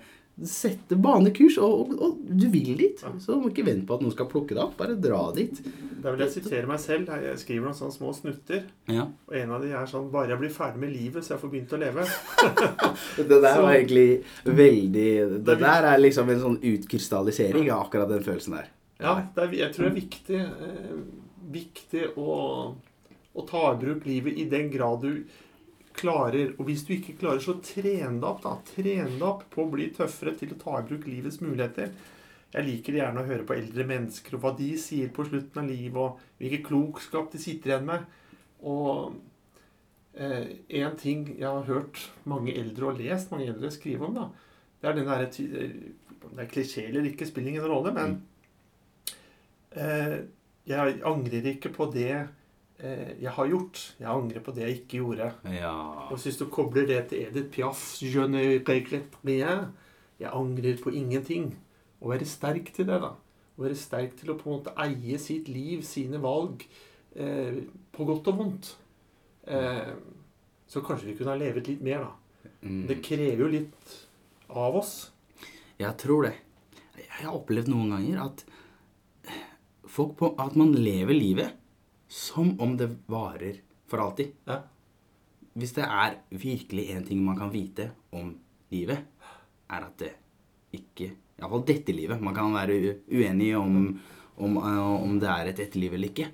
sette 0.49 0.97
banekurs. 0.97 1.59
Og, 1.63 1.91
og, 1.93 2.03
og 2.03 2.19
du 2.39 2.47
vil 2.51 2.73
dit, 2.79 3.03
Ja. 3.03 3.11
så 3.21 3.35
du 3.37 3.41
må 3.45 3.51
ikke 3.53 3.67
vente 3.67 3.87
på 3.87 3.95
at 3.99 4.03
noen 4.05 4.15
skal 4.15 4.27
plukke 4.31 4.55
deg 4.57 4.63
opp. 4.65 4.77
Bare 4.81 4.97
dra 4.97 5.21
dit. 5.37 5.61
Da 6.03 6.11
vil 6.15 6.25
jeg 6.25 6.33
sitere 6.35 6.67
meg 6.67 6.81
selv. 6.83 7.13
Jeg 7.23 7.39
skriver 7.39 7.69
noen 7.69 7.77
sånne 7.79 7.95
små 7.95 8.13
snutter. 8.17 8.65
Ja. 8.91 9.05
Og 9.29 9.37
en 9.39 9.53
av 9.55 9.63
de 9.63 9.71
er 9.77 9.87
sånn 9.87 10.09
Bare 10.11 10.33
jeg 10.33 10.41
blir 10.41 10.51
ferdig 10.55 10.81
med 10.83 10.93
livet, 10.97 11.23
så 11.25 11.35
jeg 11.37 11.43
får 11.45 11.53
begynt 11.53 11.75
å 11.77 11.81
leve. 11.83 12.07
Det 13.17 13.29
der 13.29 13.55
Så- 13.55 13.63
var 13.63 13.73
egentlig 13.77 14.25
veldig 14.45 15.45
Det 15.45 15.53
er 15.57 15.61
der 15.63 15.89
er 15.93 15.99
liksom 16.03 16.31
en 16.33 16.41
sånn 16.41 16.59
utkrystallisering 16.73 17.71
av 17.71 17.87
akkurat 17.87 18.09
den 18.09 18.25
følelsen 18.25 18.57
der. 18.57 18.71
Ja, 19.03 19.15
det 19.35 19.43
er, 19.45 19.53
jeg 19.59 19.73
tror 19.75 19.85
det 19.89 19.93
er 19.93 20.01
viktig, 20.01 20.41
eh, 20.41 20.99
viktig 21.53 22.03
å, 22.17 22.75
å 23.35 23.47
ta 23.49 23.63
i 23.73 23.79
bruk 23.81 24.05
livet 24.07 24.39
i 24.39 24.45
den 24.51 24.71
grad 24.71 25.01
du 25.03 25.25
klarer. 25.97 26.55
Og 26.59 26.67
hvis 26.69 26.85
du 26.87 26.95
ikke 26.97 27.17
klarer, 27.21 27.43
så 27.45 27.57
tren 27.65 28.19
deg 28.21 28.29
opp. 28.29 28.43
da. 28.45 28.57
Tren 28.75 29.15
deg 29.17 29.29
opp 29.29 29.47
på 29.53 29.65
å 29.65 29.71
bli 29.73 29.91
tøffere 29.95 30.35
til 30.39 30.55
å 30.55 30.61
ta 30.61 30.79
i 30.81 30.87
bruk 30.89 31.07
livets 31.11 31.41
muligheter. 31.45 31.93
Jeg 32.53 32.69
liker 32.69 32.99
gjerne 32.99 33.23
å 33.23 33.29
høre 33.29 33.47
på 33.49 33.57
eldre 33.57 33.87
mennesker 33.89 34.37
og 34.37 34.43
hva 34.45 34.53
de 34.59 34.73
sier 34.81 35.13
på 35.15 35.25
slutten 35.25 35.63
av 35.63 35.71
livet, 35.71 35.97
og 35.97 36.43
hvilken 36.43 36.67
klokskap 36.67 37.31
de 37.33 37.41
sitter 37.41 37.73
igjen 37.73 37.87
med. 37.89 38.05
Og 38.69 39.15
eh, 40.13 40.51
en 40.83 40.99
ting 41.01 41.25
jeg 41.33 41.49
har 41.49 41.65
hørt 41.71 42.03
mange 42.29 42.53
eldre 42.61 42.91
og 42.91 43.01
lest 43.01 43.33
mange 43.33 43.49
eldre 43.49 43.73
skrive 43.73 44.09
om, 44.09 44.19
da, 44.19 44.29
det 44.83 44.91
er 44.91 44.99
den 44.99 45.09
derre 45.09 45.31
Om 46.23 46.37
det 46.37 46.45
er 46.45 46.51
klisjé 46.53 46.85
eller 46.91 47.09
ikke, 47.09 47.27
spiller 47.27 47.55
ingen 47.55 47.67
rolle, 47.67 47.91
men 47.97 48.21
eh, 49.75 50.21
jeg 50.69 51.01
angrer 51.09 51.49
ikke 51.55 51.73
på 51.75 51.89
det 51.95 52.13
eh, 52.13 52.29
jeg 52.83 53.31
har 53.37 53.47
gjort. 53.47 53.81
Jeg 54.01 54.11
angrer 54.11 54.43
på 54.43 54.55
det 54.57 54.65
jeg 54.67 54.79
ikke 54.81 55.01
gjorde. 55.03 55.29
Ja. 55.55 55.75
Og 56.11 56.19
hvis 56.19 56.39
du 56.41 56.49
kobler 56.51 56.87
det 56.89 57.05
til 57.13 57.29
Edith 57.29 57.53
Piaf 57.55 57.83
Je 58.03 58.25
ne 58.27 58.43
regrette 58.59 59.21
rien. 59.27 59.69
Jeg 60.19 60.31
angrer 60.35 60.81
på 60.83 60.91
ingenting. 60.95 61.53
Å 62.03 62.11
være 62.11 62.27
sterk 62.27 62.73
til 62.75 62.89
det, 62.89 62.99
da. 63.03 63.13
Å 63.55 63.63
være 63.63 63.79
sterk 63.79 64.17
til 64.19 64.33
å 64.33 64.39
på 64.39 64.49
en 64.49 64.57
måte 64.57 64.75
eie 64.83 65.19
sitt 65.23 65.51
liv, 65.53 65.85
sine 65.87 66.19
valg, 66.23 66.65
eh, 67.15 67.63
på 67.95 68.07
godt 68.09 68.31
og 68.33 68.41
vondt. 68.41 68.73
Eh, 69.47 69.93
så 70.67 70.83
kanskje 70.83 71.11
vi 71.11 71.17
kunne 71.19 71.35
ha 71.35 71.39
levet 71.39 71.69
litt 71.71 71.83
mer, 71.85 72.07
da. 72.09 72.51
Mm. 72.63 72.87
Det 72.89 72.99
krever 73.05 73.45
jo 73.45 73.51
litt 73.53 73.97
av 74.49 74.79
oss. 74.79 75.13
Jeg 75.79 75.95
tror 75.99 76.27
det. 76.27 76.35
Jeg 76.99 77.27
har 77.27 77.37
opplevd 77.37 77.71
noen 77.71 77.95
ganger 77.95 78.23
at 78.27 78.45
folk 79.93 80.17
på, 80.19 80.33
at 80.41 80.57
man 80.59 80.73
lever 80.75 81.15
livet 81.15 81.62
som 82.13 82.61
om 82.61 82.77
det 82.77 82.91
varer 83.09 83.63
for 83.89 84.03
alltid. 84.05 84.35
Ja. 84.45 84.59
Hvis 85.57 85.73
det 85.77 85.85
er 85.85 86.19
virkelig 86.29 86.91
en 86.93 87.07
ting 87.09 87.23
man 87.25 87.39
kan 87.39 87.53
vite 87.53 87.91
om 88.13 88.35
livet, 88.73 89.07
er 89.73 89.87
at 89.87 89.97
det 90.01 90.13
ikke 90.77 91.13
Iallfall 91.43 91.65
dette 91.67 91.95
livet. 91.97 92.21
Man 92.23 92.37
kan 92.37 92.53
være 92.55 92.77
uenig 93.11 93.49
om, 93.59 93.79
om, 94.37 94.59
eh, 94.61 94.83
om 95.09 95.17
det 95.19 95.31
er 95.33 95.49
et 95.51 95.63
etterliv 95.65 95.97
eller 95.97 96.13
ikke. 96.13 96.29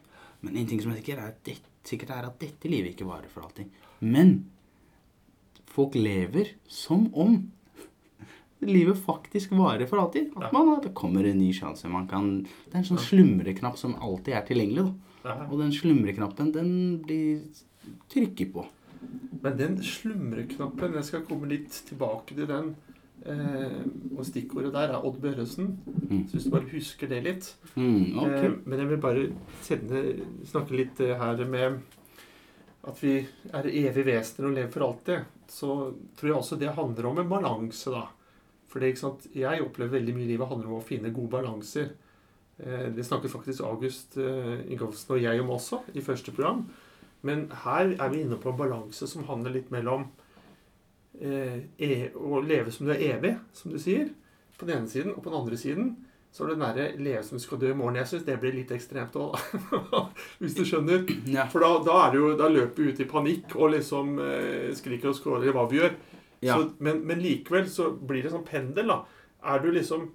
Men 0.45 0.59
en 0.59 0.67
ting 0.69 0.83
som 0.83 0.93
er 0.93 0.99
sikkert, 0.99 1.23
er 1.23 1.33
at 1.33 1.39
dette, 1.47 1.71
sikkert 1.87 2.11
er 2.13 2.27
at 2.29 2.43
dette 2.43 2.69
livet 2.69 2.93
ikke 2.93 3.07
varer 3.09 3.31
for 3.33 3.47
alltid. 3.47 3.71
Men 4.03 4.35
folk 5.71 5.97
lever 5.97 6.53
som 6.69 7.07
om 7.15 7.39
livet 8.67 8.99
faktisk 8.99 9.55
varer 9.57 9.87
for 9.89 10.03
alltid. 10.03 10.35
At 10.37 10.53
man, 10.53 10.75
det 10.83 10.93
kommer 10.99 11.25
en 11.25 11.39
ny 11.39 11.53
sjanse. 11.57 11.89
Man 11.91 12.11
kan, 12.11 12.43
det 12.43 12.75
er 12.75 12.83
en 12.83 12.91
sånn 12.91 13.07
slumreknapp 13.07 13.79
som 13.81 13.97
alltid 14.03 14.35
er 14.35 14.45
tilgjengelig. 14.51 14.91
Da. 14.91 15.08
Og 15.25 15.57
den 15.59 15.73
slumreknappen, 15.75 16.53
den 16.55 16.71
blir 17.03 17.41
trykket 18.13 18.53
på. 18.55 18.67
Men 19.43 19.59
den 19.59 19.79
slumreknappen, 19.85 20.97
jeg 20.99 21.07
skal 21.07 21.27
komme 21.29 21.51
litt 21.51 21.83
tilbake 21.89 22.37
til 22.37 22.49
den. 22.51 22.73
Eh, 23.27 23.83
og 24.15 24.23
stikkordet 24.27 24.73
der 24.75 24.95
er 24.95 25.05
Odd 25.05 25.21
Børresen. 25.23 25.77
Mm. 26.09 26.27
Så 26.29 26.37
hvis 26.37 26.49
du 26.49 26.53
bare 26.55 26.71
husker 26.73 27.11
det 27.11 27.23
litt. 27.27 27.49
Mm, 27.75 28.19
okay. 28.19 28.47
Eh, 28.47 28.59
men 28.65 28.83
jeg 28.83 28.91
vil 28.93 29.03
bare 29.03 29.25
sende, 29.65 30.03
snakke 30.49 30.79
litt 30.79 31.03
eh, 31.05 31.17
her 31.19 31.43
med 31.49 31.81
at 32.89 33.01
vi 33.03 33.19
er 33.53 33.67
evige 33.69 34.07
vesener 34.07 34.49
og 34.49 34.55
lever 34.57 34.73
for 34.73 34.87
alltid. 34.87 35.33
Så 35.51 35.73
tror 36.19 36.31
jeg 36.31 36.39
også 36.39 36.61
det 36.61 36.77
handler 36.77 37.11
om 37.11 37.19
en 37.21 37.31
balanse, 37.31 37.93
da. 37.93 38.07
For 38.69 38.85
jeg 38.85 39.65
opplever 39.65 39.97
veldig 39.97 40.15
mye 40.15 40.27
i 40.27 40.33
livet 40.35 40.51
handler 40.51 40.71
om 40.71 40.79
å 40.79 40.85
finne 40.85 41.13
gode 41.15 41.33
balanser. 41.39 41.95
Eh, 42.59 42.89
det 42.95 43.07
snakket 43.07 43.33
faktisk 43.33 43.65
August 43.67 44.17
eh, 44.19 44.73
Ingolfsen 44.73 45.15
og 45.15 45.23
jeg 45.23 45.43
om 45.43 45.51
også 45.55 45.83
i 45.95 46.03
første 46.05 46.35
program. 46.35 46.67
Men 47.23 47.49
her 47.65 47.95
er 47.95 48.11
vi 48.11 48.23
inne 48.23 48.39
på 48.39 48.51
en 48.51 48.59
balanse 48.59 49.07
som 49.11 49.27
handler 49.27 49.55
litt 49.55 49.71
mellom 49.75 50.07
eh, 51.21 51.65
e 51.79 52.11
å 52.15 52.43
leve 52.43 52.75
som 52.75 52.87
du 52.87 52.95
er 52.95 53.05
evig, 53.13 53.37
som 53.53 53.73
du 53.75 53.79
sier, 53.83 54.13
på 54.59 54.67
den 54.67 54.81
ene 54.81 54.91
siden, 54.91 55.15
og 55.15 55.23
på 55.23 55.31
den 55.31 55.39
andre 55.39 55.59
siden 55.59 55.97
så 56.35 56.45
er 56.45 56.51
det 56.51 56.55
den 56.59 56.65
derre 56.67 56.87
leve 57.01 57.23
som 57.25 57.39
du 57.39 57.43
skal 57.43 57.61
dø 57.63 57.71
i 57.73 57.77
morgen. 57.77 57.97
Jeg 58.03 58.11
syns 58.11 58.27
det 58.27 58.37
blir 58.43 58.53
litt 58.55 58.73
ekstremt 58.75 59.17
òg, 59.17 59.39
da. 59.93 60.03
Hvis 60.43 60.55
du 60.59 60.65
skjønner. 60.69 61.07
For 61.51 61.65
da, 61.65 61.71
da, 61.87 61.97
er 62.05 62.13
det 62.13 62.21
jo, 62.21 62.33
da 62.39 62.51
løper 62.53 62.85
vi 62.85 62.93
ut 62.93 63.01
i 63.01 63.09
panikk 63.09 63.55
og 63.57 63.73
liksom 63.75 64.19
eh, 64.23 64.69
skriker 64.77 65.13
og 65.13 65.17
skråler 65.17 65.49
i 65.49 65.55
hva 65.57 65.65
vi 65.71 65.81
gjør. 65.81 65.97
Ja. 66.45 66.59
Så, 66.59 66.75
men, 66.85 67.01
men 67.09 67.23
likevel 67.23 67.67
så 67.73 67.89
blir 67.97 68.27
det 68.27 68.35
sånn 68.35 68.47
pendel, 68.47 68.93
da. 68.93 69.01
Er 69.49 69.65
du 69.65 69.71
liksom 69.73 70.11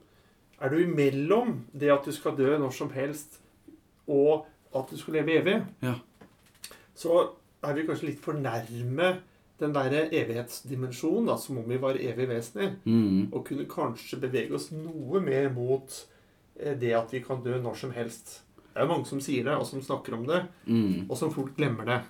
Er 0.63 0.70
du 0.72 0.77
imellom 0.79 1.58
det 1.75 1.89
at 1.91 2.05
du 2.08 2.12
skal 2.15 2.38
dø 2.39 2.53
når 2.58 2.72
som 2.74 2.89
helst, 2.96 3.39
og 4.08 4.46
at 4.75 4.89
du 4.89 4.98
skal 4.98 5.17
leve 5.20 5.36
evig, 5.41 5.58
Ja. 5.84 5.96
så 6.96 7.29
er 7.63 7.74
vi 7.75 7.84
kanskje 7.88 8.08
litt 8.10 8.20
for 8.24 8.34
nærme 8.34 9.17
den 9.60 9.74
derre 9.75 10.05
evighetsdimensjonen, 10.12 11.27
da, 11.29 11.36
som 11.38 11.58
om 11.62 11.67
vi 11.70 11.77
var 11.79 11.96
evige 12.00 12.27
vesener. 12.29 12.74
Mm. 12.86 13.29
Og 13.34 13.46
kunne 13.48 13.65
kanskje 13.70 14.20
bevege 14.20 14.55
oss 14.58 14.72
noe 14.72 15.22
mer 15.24 15.50
mot 15.53 15.93
eh, 16.60 16.74
det 16.79 16.93
at 16.98 17.12
vi 17.13 17.22
kan 17.24 17.43
dø 17.43 17.60
når 17.62 17.75
som 17.79 17.91
helst. 17.96 18.41
Det 18.74 18.82
er 18.82 18.88
jo 18.88 18.91
mange 18.96 19.05
som 19.08 19.22
sier 19.22 19.43
det, 19.46 19.53
og 19.55 19.65
som 19.70 19.82
snakker 19.82 20.13
om 20.17 20.25
det, 20.27 20.41
Mm. 20.65 21.05
og 21.10 21.17
som 21.17 21.32
fort 21.32 21.55
glemmer 21.58 21.86
det. 21.86 22.01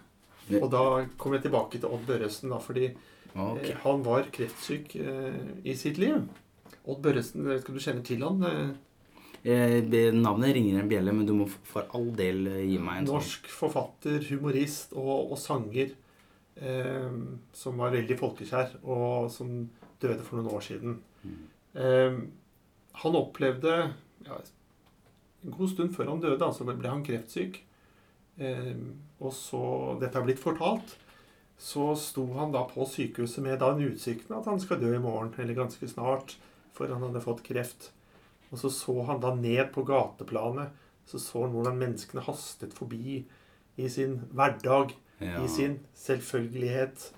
Og 0.61 0.69
da 0.71 1.05
kommer 1.17 1.37
jeg 1.37 1.43
tilbake 1.49 1.79
til 1.79 1.89
Odd 1.89 2.05
Børresen, 2.07 2.49
da, 2.49 2.57
fordi 2.59 2.93
Ok. 3.35 3.63
eh, 3.69 3.75
han 3.83 4.03
var 4.03 4.23
kreftsyk 4.31 4.95
eh, 4.95 5.33
i 5.65 5.73
sitt 5.75 5.97
liv. 5.97 6.21
Odd 6.83 7.03
Børresen, 7.03 7.45
om 7.47 7.77
du 7.77 7.79
kjenner 7.79 8.03
til 8.05 8.25
han? 8.25 8.43
Eh, 8.47 8.73
Eh, 9.43 10.13
navnet 10.15 10.53
ringer 10.55 10.79
en 10.79 10.87
bjelle, 10.87 11.11
men 11.11 11.27
du 11.27 11.33
må 11.35 11.49
for 11.67 11.89
all 11.97 12.13
del 12.15 12.45
eh, 12.47 12.61
gi 12.63 12.77
meg 12.79 13.01
en 13.01 13.09
sånn 13.09 13.17
norsk 13.17 13.49
forfatter, 13.51 14.21
humorist 14.29 14.93
og, 14.95 15.33
og 15.33 15.39
sanger 15.39 15.89
eh, 16.55 17.17
som 17.51 17.81
var 17.81 17.91
veldig 17.91 18.15
folkekjær, 18.21 18.77
og 18.87 19.27
som 19.33 19.51
døde 19.99 20.23
for 20.23 20.39
noen 20.39 20.55
år 20.55 20.63
siden. 20.63 20.95
Mm. 21.27 21.41
Eh, 21.83 22.21
han 23.03 23.19
opplevde 23.19 23.75
ja, 24.23 24.39
En 25.43 25.51
god 25.57 25.73
stund 25.73 25.91
før 25.91 26.13
han 26.13 26.23
døde, 26.23 26.39
altså 26.39 26.63
ble 26.63 26.87
han 26.87 27.03
kreftsyk. 27.03 27.59
Eh, 28.39 28.77
og 29.19 29.35
så 29.35 29.63
Dette 29.99 30.21
er 30.21 30.23
blitt 30.29 30.39
fortalt. 30.39 30.95
Så 31.59 31.89
sto 31.99 32.29
han 32.37 32.55
da 32.55 32.63
på 32.69 32.87
sykehuset 32.87 33.43
med 33.43 33.59
da 33.59 33.73
en 33.73 33.83
utsikten 33.89 34.37
at 34.37 34.47
han 34.47 34.63
skal 34.63 34.79
dø 34.79 34.95
i 34.95 35.03
morgen, 35.03 35.35
eller 35.35 35.59
ganske 35.59 35.91
snart, 35.91 36.37
for 36.73 36.91
han 36.91 37.03
hadde 37.05 37.21
fått 37.23 37.43
kreft. 37.45 37.91
Og 38.51 38.59
så 38.61 38.69
så 38.73 38.95
han 39.09 39.21
da 39.21 39.33
ned 39.35 39.71
på 39.73 39.85
gateplanet. 39.87 40.73
Så 41.05 41.19
så 41.19 41.43
han 41.43 41.55
hvordan 41.55 41.79
menneskene 41.79 42.23
hastet 42.23 42.73
forbi 42.73 43.23
i 43.75 43.89
sin 43.89 44.19
hverdag, 44.31 44.93
ja. 45.19 45.41
i 45.43 45.47
sin 45.49 45.79
selvfølgelighet, 45.97 47.09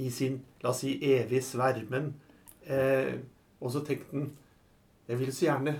i 0.00 0.10
sin, 0.10 0.40
la 0.62 0.70
oss 0.70 0.82
si, 0.84 0.94
evige 1.02 1.42
svermen. 1.44 2.14
Eh, 2.64 3.18
og 3.60 3.74
så 3.74 3.84
tenkte 3.84 4.16
han 4.16 4.30
Jeg 5.04 5.18
vil 5.20 5.32
så 5.36 5.44
gjerne 5.44 5.74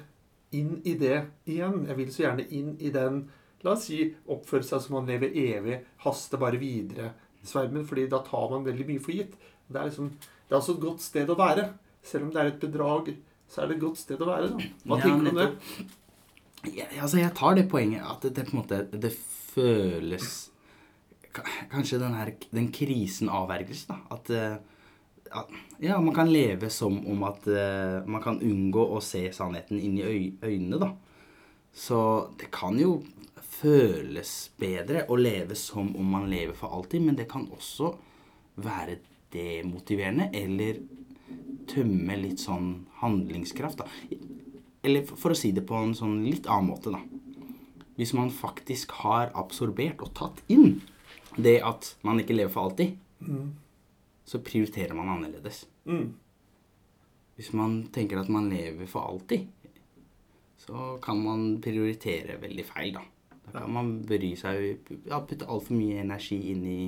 inn 0.52 0.74
i 0.84 0.92
det 1.00 1.16
igjen. 1.48 1.86
Jeg 1.88 1.96
vil 1.96 2.10
så 2.12 2.26
gjerne 2.26 2.44
inn 2.52 2.74
i 2.76 2.90
den 2.92 3.24
La 3.64 3.72
oss 3.72 3.86
si 3.88 4.02
oppføre 4.28 4.66
seg 4.66 4.82
som 4.84 4.98
man 4.98 5.06
lever 5.08 5.32
evig, 5.40 5.78
haste 6.04 6.36
bare 6.36 6.60
videre. 6.60 7.14
Svermen, 7.44 7.86
fordi 7.88 8.06
da 8.12 8.20
tar 8.24 8.50
man 8.52 8.66
veldig 8.66 8.84
mye 8.90 9.00
for 9.00 9.16
gitt. 9.16 9.38
Det 9.68 9.80
er 9.80 9.88
liksom 9.88 10.10
Det 10.44 10.52
er 10.52 10.58
altså 10.58 10.74
et 10.74 10.82
godt 10.84 11.00
sted 11.00 11.30
å 11.32 11.38
være. 11.40 11.70
Selv 12.04 12.26
om 12.26 12.32
det 12.34 12.40
er 12.42 12.50
et 12.52 12.61
bedrag, 12.62 13.12
så 13.49 13.62
er 13.62 13.70
det 13.70 13.78
et 13.78 13.84
godt 13.84 14.00
sted 14.00 14.20
å 14.20 14.28
være. 14.28 14.50
da. 14.52 14.73
Hva 14.84 14.99
Ja, 14.99 15.04
tenker 15.04 15.25
du 15.25 15.30
om 15.30 15.40
det? 15.40 15.49
Ja, 16.75 16.87
altså, 17.02 17.18
jeg 17.20 17.34
tar 17.37 17.56
det 17.58 17.66
poenget 17.68 18.04
at 18.08 18.23
det, 18.25 18.34
det 18.38 18.46
på 18.49 18.54
en 18.54 18.61
måte 18.62 18.78
Det 18.96 19.11
føles 19.52 20.50
Kanskje 21.73 21.99
den 22.00 22.14
her 22.16 22.30
Den 22.54 22.70
krisen 22.73 23.28
avverges, 23.28 23.84
da. 23.90 23.99
At, 24.14 24.30
eh, 24.30 24.56
at 25.30 25.50
Ja, 25.82 25.99
man 26.00 26.14
kan 26.14 26.30
leve 26.32 26.70
som 26.70 27.00
om 27.11 27.25
at 27.26 27.46
uh, 27.50 28.00
man 28.06 28.23
kan 28.23 28.38
unngå 28.40 28.84
å 28.96 29.00
se 29.02 29.26
sannheten 29.34 29.80
inn 29.82 29.99
i 29.99 30.04
øy, 30.06 30.32
øynene, 30.46 30.78
da. 30.78 30.92
Så 31.75 31.99
det 32.38 32.52
kan 32.54 32.78
jo 32.78 33.00
føles 33.42 34.30
bedre 34.61 35.04
å 35.11 35.18
leve 35.18 35.56
som 35.58 35.90
om 35.99 36.12
man 36.14 36.28
lever 36.30 36.54
for 36.54 36.70
alltid, 36.76 37.02
men 37.02 37.18
det 37.18 37.26
kan 37.30 37.49
også 37.50 37.90
være 38.62 39.00
demotiverende 39.34 40.30
eller 40.38 40.78
tømme 41.75 42.16
litt 42.21 42.40
sånn 42.43 42.87
handlingskraft, 43.02 43.83
da. 43.83 44.19
Eller 44.85 45.04
for 45.09 45.33
å 45.33 45.37
si 45.38 45.52
det 45.57 45.64
på 45.66 45.76
en 45.81 45.95
sånn 45.97 46.23
litt 46.28 46.47
annen 46.47 46.71
måte, 46.73 46.93
da. 46.93 47.00
Hvis 47.97 48.12
man 48.16 48.31
faktisk 48.35 48.90
har 49.04 49.31
absorbert 49.38 50.02
og 50.02 50.12
tatt 50.19 50.40
inn 50.50 50.81
det 51.37 51.61
at 51.66 51.93
man 52.07 52.19
ikke 52.23 52.37
lever 52.37 52.52
for 52.54 52.71
alltid, 52.71 52.99
Mm. 53.25 53.54
så 54.26 54.38
prioriterer 54.45 54.93
man 54.95 55.09
annerledes. 55.09 55.62
Mm. 55.87 56.11
Hvis 57.37 57.52
man 57.57 57.87
tenker 57.93 58.19
at 58.21 58.28
man 58.28 58.50
lever 58.50 58.87
for 58.87 59.00
alltid, 59.09 59.47
så 60.59 60.99
kan 61.02 61.23
man 61.25 61.61
prioritere 61.62 62.37
veldig 62.43 62.64
feil, 62.69 62.93
da. 62.99 63.02
Da 63.52 63.61
kan 63.61 63.73
man 63.73 63.90
bry 64.09 64.35
seg 64.37 64.78
ja, 65.07 65.21
Putte 65.21 65.47
altfor 65.47 65.76
mye 65.76 66.00
energi 66.02 66.38
inn 66.52 66.62
i, 66.66 66.78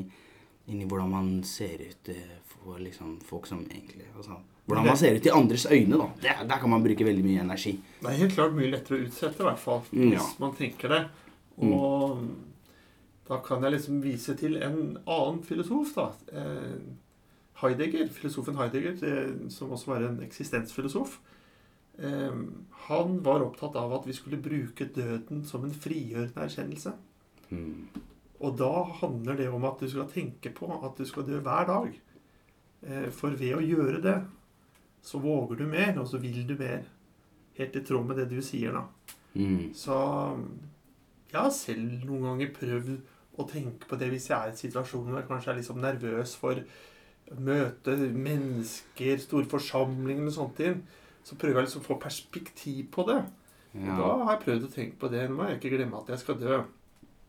inn 0.72 0.80
i 0.82 0.86
hvordan 0.88 1.10
man 1.12 1.42
ser 1.44 1.82
ut 1.84 2.08
eh, 2.12 2.36
for 2.48 2.78
liksom 2.80 3.18
folk 3.24 3.46
som 3.46 3.60
egentlig 3.66 4.06
altså, 4.16 4.38
Hvordan 4.66 4.86
man 4.88 4.96
ser 4.98 5.14
ut 5.14 5.26
i 5.26 5.30
andres 5.30 5.66
øyne, 5.70 5.98
da. 6.00 6.06
Der, 6.22 6.40
der 6.50 6.58
kan 6.58 6.70
man 6.72 6.82
bruke 6.82 7.04
veldig 7.06 7.22
mye 7.24 7.40
energi. 7.44 7.76
Det 8.00 8.10
er 8.10 8.18
helt 8.18 8.34
klart 8.34 8.54
mye 8.56 8.70
lettere 8.72 8.98
å 8.98 9.04
utsette, 9.06 9.38
i 9.44 9.46
hvert 9.46 9.62
fall. 9.62 9.84
Mm, 9.92 10.08
Hvis 10.10 10.18
ja. 10.18 10.26
man 10.42 10.54
tenker 10.58 10.88
det. 10.94 11.00
Og 11.62 12.24
da 13.28 13.38
kan 13.46 13.62
jeg 13.62 13.76
liksom 13.76 14.00
vise 14.02 14.34
til 14.38 14.58
en 14.62 14.80
annen 15.06 15.38
filosof, 15.46 15.94
da. 15.94 16.08
Eh, 16.34 16.80
Heidegger, 17.62 18.08
filosofen 18.12 18.58
Heidegger, 18.58 18.98
eh, 19.06 19.48
som 19.54 19.70
også 19.72 19.92
var 19.94 20.04
en 20.08 20.18
eksistensfilosof. 20.26 21.18
Eh, 21.98 22.34
han 22.88 23.16
var 23.24 23.46
opptatt 23.46 23.78
av 23.80 23.94
at 24.00 24.06
vi 24.10 24.12
skulle 24.18 24.36
bruke 24.42 24.90
døden 24.94 25.44
som 25.48 25.64
en 25.64 25.72
frigjørende 25.74 26.42
erkjennelse. 26.42 26.92
Mm. 27.50 27.86
Og 28.42 28.58
da 28.58 28.72
handler 29.00 29.38
det 29.38 29.46
om 29.48 29.64
at 29.64 29.78
du 29.80 29.88
skal 29.88 30.10
tenke 30.10 30.50
på 30.52 30.68
at 30.76 30.98
du 30.98 31.06
skal 31.08 31.24
dø 31.24 31.38
hver 31.40 31.70
dag. 31.70 31.94
Eh, 32.86 33.08
For 33.14 33.30
ved 33.38 33.56
å 33.56 33.62
gjøre 33.64 34.02
det, 34.04 34.16
så 35.06 35.20
våger 35.22 35.60
du 35.60 35.66
mer, 35.70 35.94
og 36.02 36.08
så 36.10 36.18
vil 36.22 36.42
du 36.48 36.56
mer. 36.58 36.82
Helt 37.56 37.76
i 37.78 37.84
tråd 37.86 38.08
med 38.08 38.18
det 38.20 38.26
du 38.32 38.40
sier, 38.44 38.74
da. 38.74 39.12
Mm. 39.36 39.70
Så 39.76 39.94
jeg 41.30 41.38
har 41.38 41.52
selv 41.54 42.04
noen 42.08 42.26
ganger 42.30 42.52
prøvd 42.56 42.92
å 43.36 43.46
tenke 43.48 43.88
på 43.88 43.98
det 44.00 44.08
hvis 44.12 44.30
jeg 44.30 44.36
er 44.36 44.52
i 44.52 44.58
situasjoner 44.58 45.12
hvor 45.12 45.20
jeg 45.20 45.28
kanskje 45.28 45.50
er 45.52 45.58
liksom 45.58 45.80
nervøs 45.82 46.34
for 46.40 46.60
møte 47.46 47.96
mennesker, 48.14 49.18
store 49.20 49.48
forsamlinger 49.50 50.30
og 50.30 50.36
sånne 50.36 50.58
ting. 50.60 50.78
Så 51.26 51.36
prøver 51.38 51.60
jeg 51.60 51.68
liksom 51.68 51.82
å 51.84 51.88
få 51.88 51.98
perspektiv 52.02 52.86
på 52.94 53.06
det. 53.08 53.18
Og 53.76 53.88
Da 54.00 54.10
har 54.24 54.30
jeg 54.32 54.44
prøvd 54.44 54.68
å 54.68 54.72
tenke 54.72 55.00
på 55.00 55.10
det. 55.12 55.24
Nå 55.28 55.36
må 55.36 55.48
jeg 55.50 55.58
ikke 55.58 55.74
glemme 55.74 56.00
at 56.00 56.12
jeg 56.14 56.22
skal 56.22 56.38
dø. 56.40 56.60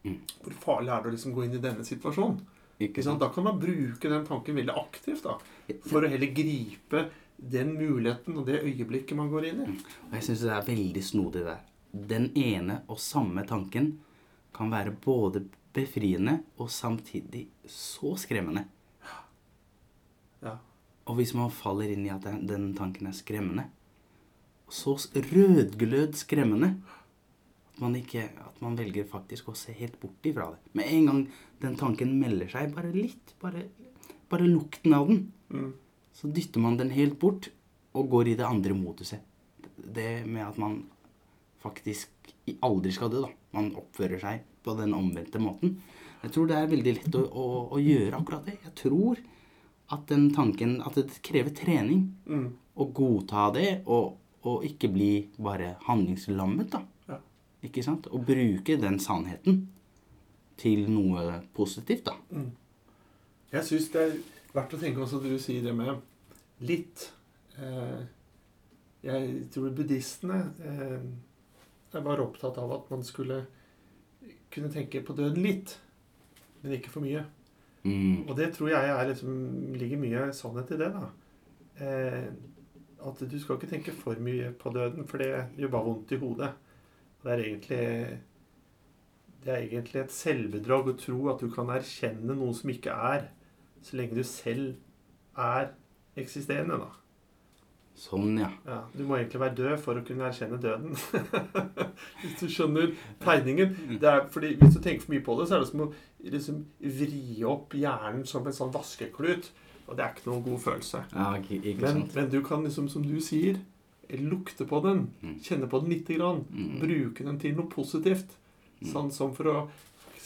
Mm. 0.05 0.19
Hvor 0.43 0.59
farlig 0.63 0.93
er 0.93 1.03
det 1.03 1.11
å 1.11 1.15
liksom 1.17 1.33
gå 1.35 1.43
inn 1.43 1.57
i 1.57 1.63
denne 1.63 1.87
situasjonen? 1.87 2.39
Sant? 2.77 3.19
Da 3.19 3.31
kan 3.33 3.47
man 3.47 3.57
bruke 3.59 4.11
den 4.11 4.25
tanken 4.27 4.55
veldig 4.55 4.75
aktivt. 4.77 5.25
da, 5.25 5.35
For 5.89 6.05
å 6.05 6.11
heller 6.11 6.29
gripe 6.31 7.07
den 7.37 7.75
muligheten 7.77 8.37
og 8.37 8.47
det 8.49 8.63
øyeblikket 8.65 9.17
man 9.17 9.29
går 9.31 9.51
inn 9.51 9.61
i. 9.63 9.77
Og 10.09 10.17
jeg 10.17 10.25
syns 10.25 10.43
det 10.45 10.53
er 10.55 10.67
veldig 10.67 11.03
snodig 11.05 11.45
der. 11.45 11.63
Den 11.93 12.31
ene 12.37 12.81
og 12.89 12.99
samme 13.01 13.45
tanken 13.47 13.93
kan 14.57 14.73
være 14.73 14.95
både 15.03 15.45
befriende 15.73 16.39
og 16.57 16.71
samtidig 16.73 17.47
så 17.69 18.15
skremmende. 18.17 18.65
Ja. 20.41 20.57
Og 21.07 21.19
hvis 21.19 21.33
man 21.37 21.53
faller 21.53 21.93
inn 21.93 22.05
i 22.07 22.13
at 22.13 22.25
den, 22.25 22.45
den 22.49 22.71
tanken 22.77 23.09
er 23.09 23.15
skremmende, 23.15 23.69
så 24.67 24.97
rødglød 24.97 26.17
skremmende 26.19 26.73
at 27.77 27.81
man, 27.81 27.95
ikke, 27.95 28.25
at 28.41 28.61
man 28.61 28.75
velger 28.77 29.05
faktisk 29.07 29.51
å 29.51 29.55
se 29.55 29.71
helt 29.77 29.99
bort 30.01 30.25
ifra 30.25 30.49
det. 30.55 30.59
Med 30.73 30.89
en 30.89 31.05
gang 31.05 31.19
den 31.61 31.77
tanken 31.77 32.15
melder 32.19 32.49
seg, 32.49 32.73
bare 32.73 32.89
litt, 32.91 33.35
bare, 33.41 33.67
bare 34.31 34.49
lukten 34.49 34.97
av 34.97 35.11
den, 35.11 35.27
Mm. 35.47 35.69
Så 36.17 36.29
dytter 36.33 36.63
man 36.63 36.77
den 36.79 36.89
helt 36.95 37.19
bort 37.21 37.51
og 37.97 38.09
går 38.11 38.31
i 38.33 38.35
det 38.39 38.45
andre 38.47 38.73
moduset. 38.77 39.21
Det 39.77 40.25
med 40.25 40.43
at 40.47 40.57
man 40.61 40.79
faktisk 41.61 42.09
aldri 42.65 42.91
skal 42.95 43.11
dø, 43.13 43.21
da. 43.25 43.31
Man 43.57 43.71
oppfører 43.77 44.19
seg 44.21 44.43
på 44.65 44.73
den 44.77 44.93
omvendte 44.97 45.39
måten. 45.41 45.77
Jeg 46.23 46.33
tror 46.33 46.47
det 46.49 46.57
er 46.57 46.69
veldig 46.71 46.93
lett 46.97 47.15
å, 47.17 47.23
å, 47.29 47.45
å 47.77 47.81
gjøre 47.81 48.17
akkurat 48.19 48.45
det. 48.49 48.57
Jeg 48.65 48.73
tror 48.81 49.19
at 49.93 50.07
den 50.09 50.25
tanken 50.35 50.79
At 50.83 50.97
det 50.99 51.21
krever 51.23 51.53
trening 51.55 52.07
Mm. 52.27 52.47
å 52.75 52.85
godta 52.91 53.45
det, 53.55 53.83
og, 53.87 54.17
og 54.43 54.65
ikke 54.67 54.89
bli 54.91 55.11
bare 55.39 55.75
handlingslammet, 55.87 56.69
da. 56.73 56.81
Ja. 57.07 57.19
Ikke 57.63 57.83
sant? 57.85 58.09
Å 58.11 58.19
bruke 58.19 58.75
den 58.81 58.99
sannheten 58.99 59.61
til 60.59 60.83
noe 60.91 61.39
positivt, 61.55 62.03
da. 62.09 62.17
Mm. 62.33 62.51
Jeg 63.53 63.63
syns 63.69 63.87
det 63.93 64.01
er 64.03 64.17
verdt 64.53 64.75
å 64.77 64.81
tenke 64.81 65.03
også 65.03 65.21
du 65.23 65.33
sier 65.41 65.65
det 65.65 65.73
med 65.75 65.99
litt. 66.67 67.07
Eh, 67.57 68.01
jeg 69.05 69.47
tror 69.53 69.75
buddhistene 69.77 70.39
eh, 70.65 70.99
er 71.93 72.05
bare 72.05 72.25
opptatt 72.25 72.57
av 72.61 72.73
at 72.79 72.91
man 72.93 73.05
skulle 73.05 73.43
kunne 74.53 74.71
tenke 74.73 75.03
på 75.05 75.15
døden 75.17 75.43
litt, 75.43 75.77
men 76.61 76.77
ikke 76.77 76.93
for 76.93 77.05
mye. 77.05 77.23
Mm. 77.83 78.27
Og 78.27 78.33
det 78.37 78.51
tror 78.55 78.71
jeg 78.73 78.93
er 78.93 79.09
liksom, 79.11 79.33
ligger 79.77 80.01
mye 80.01 80.27
sannhet 80.35 80.73
i 80.75 80.79
det. 80.81 80.91
da. 80.95 81.09
Eh, 81.83 82.29
at 83.07 83.19
du 83.29 83.37
skal 83.39 83.59
ikke 83.59 83.69
tenke 83.69 83.93
for 83.93 84.17
mye 84.23 84.49
på 84.57 84.71
døden, 84.73 85.05
for 85.07 85.21
det 85.21 85.59
gjør 85.59 85.75
bare 85.75 85.87
vondt 85.91 86.15
i 86.15 86.19
hodet. 86.21 86.49
Det 87.21 87.33
er 87.33 87.43
egentlig 87.43 87.83
det 89.47 89.53
er 89.53 89.63
egentlig 89.63 90.01
et 90.01 90.11
selvbedrag 90.11 90.89
å 90.91 90.97
tro 90.99 91.17
at 91.31 91.39
du 91.39 91.47
kan 91.53 91.69
erkjenne 91.71 92.35
noe 92.35 92.55
som 92.57 92.71
ikke 92.73 92.91
er, 92.91 93.29
så 93.87 93.97
lenge 93.99 94.17
du 94.17 94.23
selv 94.27 94.75
er 95.37 95.71
eksisterende. 96.19 96.79
da. 96.83 96.89
Sånn, 97.97 98.35
ja. 98.37 98.51
Ja, 98.67 98.81
Du 98.93 99.03
må 99.09 99.15
egentlig 99.17 99.39
være 99.41 99.57
død 99.57 99.79
for 99.81 99.97
å 99.97 100.03
kunne 100.05 100.27
erkjenne 100.27 100.59
døden. 100.61 100.93
hvis 102.21 102.35
du 102.43 102.45
skjønner 102.45 102.91
tegningen. 103.23 103.73
Det 103.97 104.11
er 104.11 104.27
fordi 104.33 104.51
Hvis 104.59 104.75
du 104.75 104.81
tenker 104.83 105.05
for 105.05 105.15
mye 105.15 105.23
på 105.25 105.37
det, 105.39 105.47
så 105.49 105.57
er 105.57 105.63
det 105.63 105.69
som 105.71 105.85
å 105.87 105.89
liksom 106.35 106.59
vri 106.99 107.23
opp 107.49 107.73
hjernen 107.77 108.27
som 108.29 108.45
en 108.45 108.57
sånn 108.59 108.75
vaskeklut. 108.75 109.49
Og 109.87 109.97
det 109.97 110.05
er 110.05 110.13
ikke 110.13 110.29
noen 110.29 110.45
god 110.45 110.61
følelse. 110.67 111.03
Ja, 111.15 111.31
ikke, 111.39 111.57
ikke 111.63 111.87
Men, 111.87 112.05
men 112.13 112.29
du 112.29 112.37
kan 112.45 112.67
liksom, 112.67 112.89
som 112.91 113.05
du 113.07 113.17
sier, 113.23 113.57
lukte 114.21 114.67
på 114.69 114.81
den. 114.85 115.07
Mm. 115.23 115.37
Kjenne 115.43 115.69
på 115.71 115.81
den 115.81 115.95
lite 115.95 116.19
grann. 116.19 116.43
Mm. 116.51 116.77
Bruke 116.83 117.25
den 117.25 117.41
til 117.41 117.57
noe 117.57 117.71
positivt. 117.71 118.37
Mm. 118.77 118.91
Sånn 118.91 119.09
som 119.15 119.33
for 119.33 119.49
å 119.49 119.57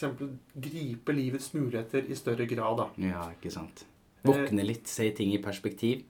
eksempel 0.02 0.32
gripe 0.60 1.14
livets 1.14 1.52
muligheter 1.54 2.10
i 2.10 2.14
større 2.18 2.46
grad. 2.50 2.76
da. 2.76 2.88
Ja, 3.08 3.30
ikke 3.36 3.50
sant. 3.54 3.84
Våkne 4.26 4.64
litt, 4.66 4.86
se 4.90 5.10
ting 5.14 5.32
i 5.34 5.38
perspektiv. 5.42 6.02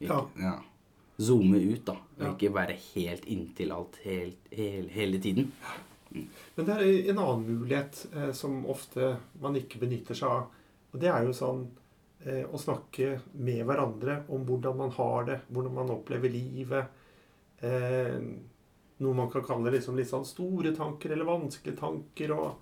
Ikke, 0.00 0.06
Ja. 0.10 0.26
ja. 0.38 0.56
Zoome 1.18 1.58
ut, 1.58 1.84
da. 1.84 1.92
Og 2.18 2.22
Ja. 2.24 2.32
ikke 2.34 2.52
være 2.54 2.76
helt 2.94 3.24
inntil 3.26 3.72
alt 3.74 3.96
helt, 4.04 4.38
hele, 4.52 4.88
hele 4.88 5.18
tiden. 5.18 5.52
Men 6.56 6.64
det 6.66 6.74
er 6.76 7.10
en 7.10 7.18
annen 7.18 7.46
mulighet 7.46 8.06
eh, 8.14 8.30
som 8.32 8.64
ofte 8.66 9.18
man 9.40 9.54
ikke 9.56 9.78
benytter 9.80 10.14
seg 10.14 10.28
av. 10.30 10.46
Og 10.94 11.00
det 11.00 11.08
er 11.10 11.24
jo 11.26 11.32
sånn 11.32 11.66
eh, 12.24 12.44
å 12.46 12.58
snakke 12.58 13.20
med 13.34 13.64
hverandre 13.66 14.24
om 14.28 14.44
hvordan 14.46 14.76
man 14.76 14.90
har 14.90 15.24
det, 15.24 15.40
hvordan 15.52 15.74
man 15.74 15.90
opplever 15.90 16.30
livet. 16.30 16.86
Eh, 17.60 18.18
noe 19.00 19.14
man 19.14 19.30
kan 19.30 19.42
kalle 19.46 19.70
liksom 19.74 19.96
litt 19.96 20.08
sånn 20.10 20.24
store 20.26 20.72
tanker 20.74 21.10
eller 21.12 21.24
vanskelige 21.28 21.78
tanker. 21.78 22.32
Og, 22.32 22.54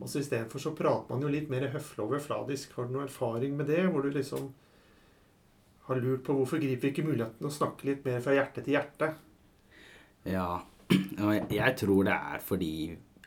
og 0.00 0.10
så 0.10 0.20
istedenfor 0.20 0.62
så 0.62 0.74
prater 0.74 1.14
man 1.14 1.22
jo 1.22 1.30
litt 1.30 1.50
mer 1.52 1.68
høflig 1.70 2.02
overfladisk. 2.02 2.74
Har 2.74 2.88
du 2.88 2.96
noe 2.96 3.06
erfaring 3.06 3.54
med 3.58 3.68
det? 3.70 3.84
Hvor 3.86 4.02
du 4.02 4.10
liksom 4.14 4.48
har 5.86 6.00
lurt 6.00 6.24
på 6.26 6.34
hvorfor 6.34 6.62
griper 6.62 6.88
vi 6.88 6.92
ikke 6.94 7.06
muligheten 7.06 7.46
å 7.46 7.52
snakke 7.52 7.86
litt 7.90 8.06
mer 8.06 8.22
fra 8.24 8.34
hjerte 8.34 8.64
til 8.64 8.74
hjerte? 8.74 9.10
Ja, 10.26 10.48
og 11.24 11.52
jeg 11.52 11.76
tror 11.78 12.08
det 12.08 12.16
er 12.16 12.42
fordi 12.42 12.74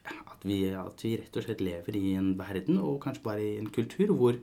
at 0.07 0.45
vi, 0.45 0.59
at 0.75 1.03
vi 1.05 1.15
rett 1.21 1.39
og 1.39 1.45
slett 1.45 1.63
lever 1.63 1.97
i 1.97 2.05
en 2.17 2.33
verden, 2.39 2.81
og 2.81 3.01
kanskje 3.05 3.25
bare 3.25 3.45
i 3.45 3.57
en 3.61 3.71
kultur, 3.73 4.11
hvor 4.17 4.37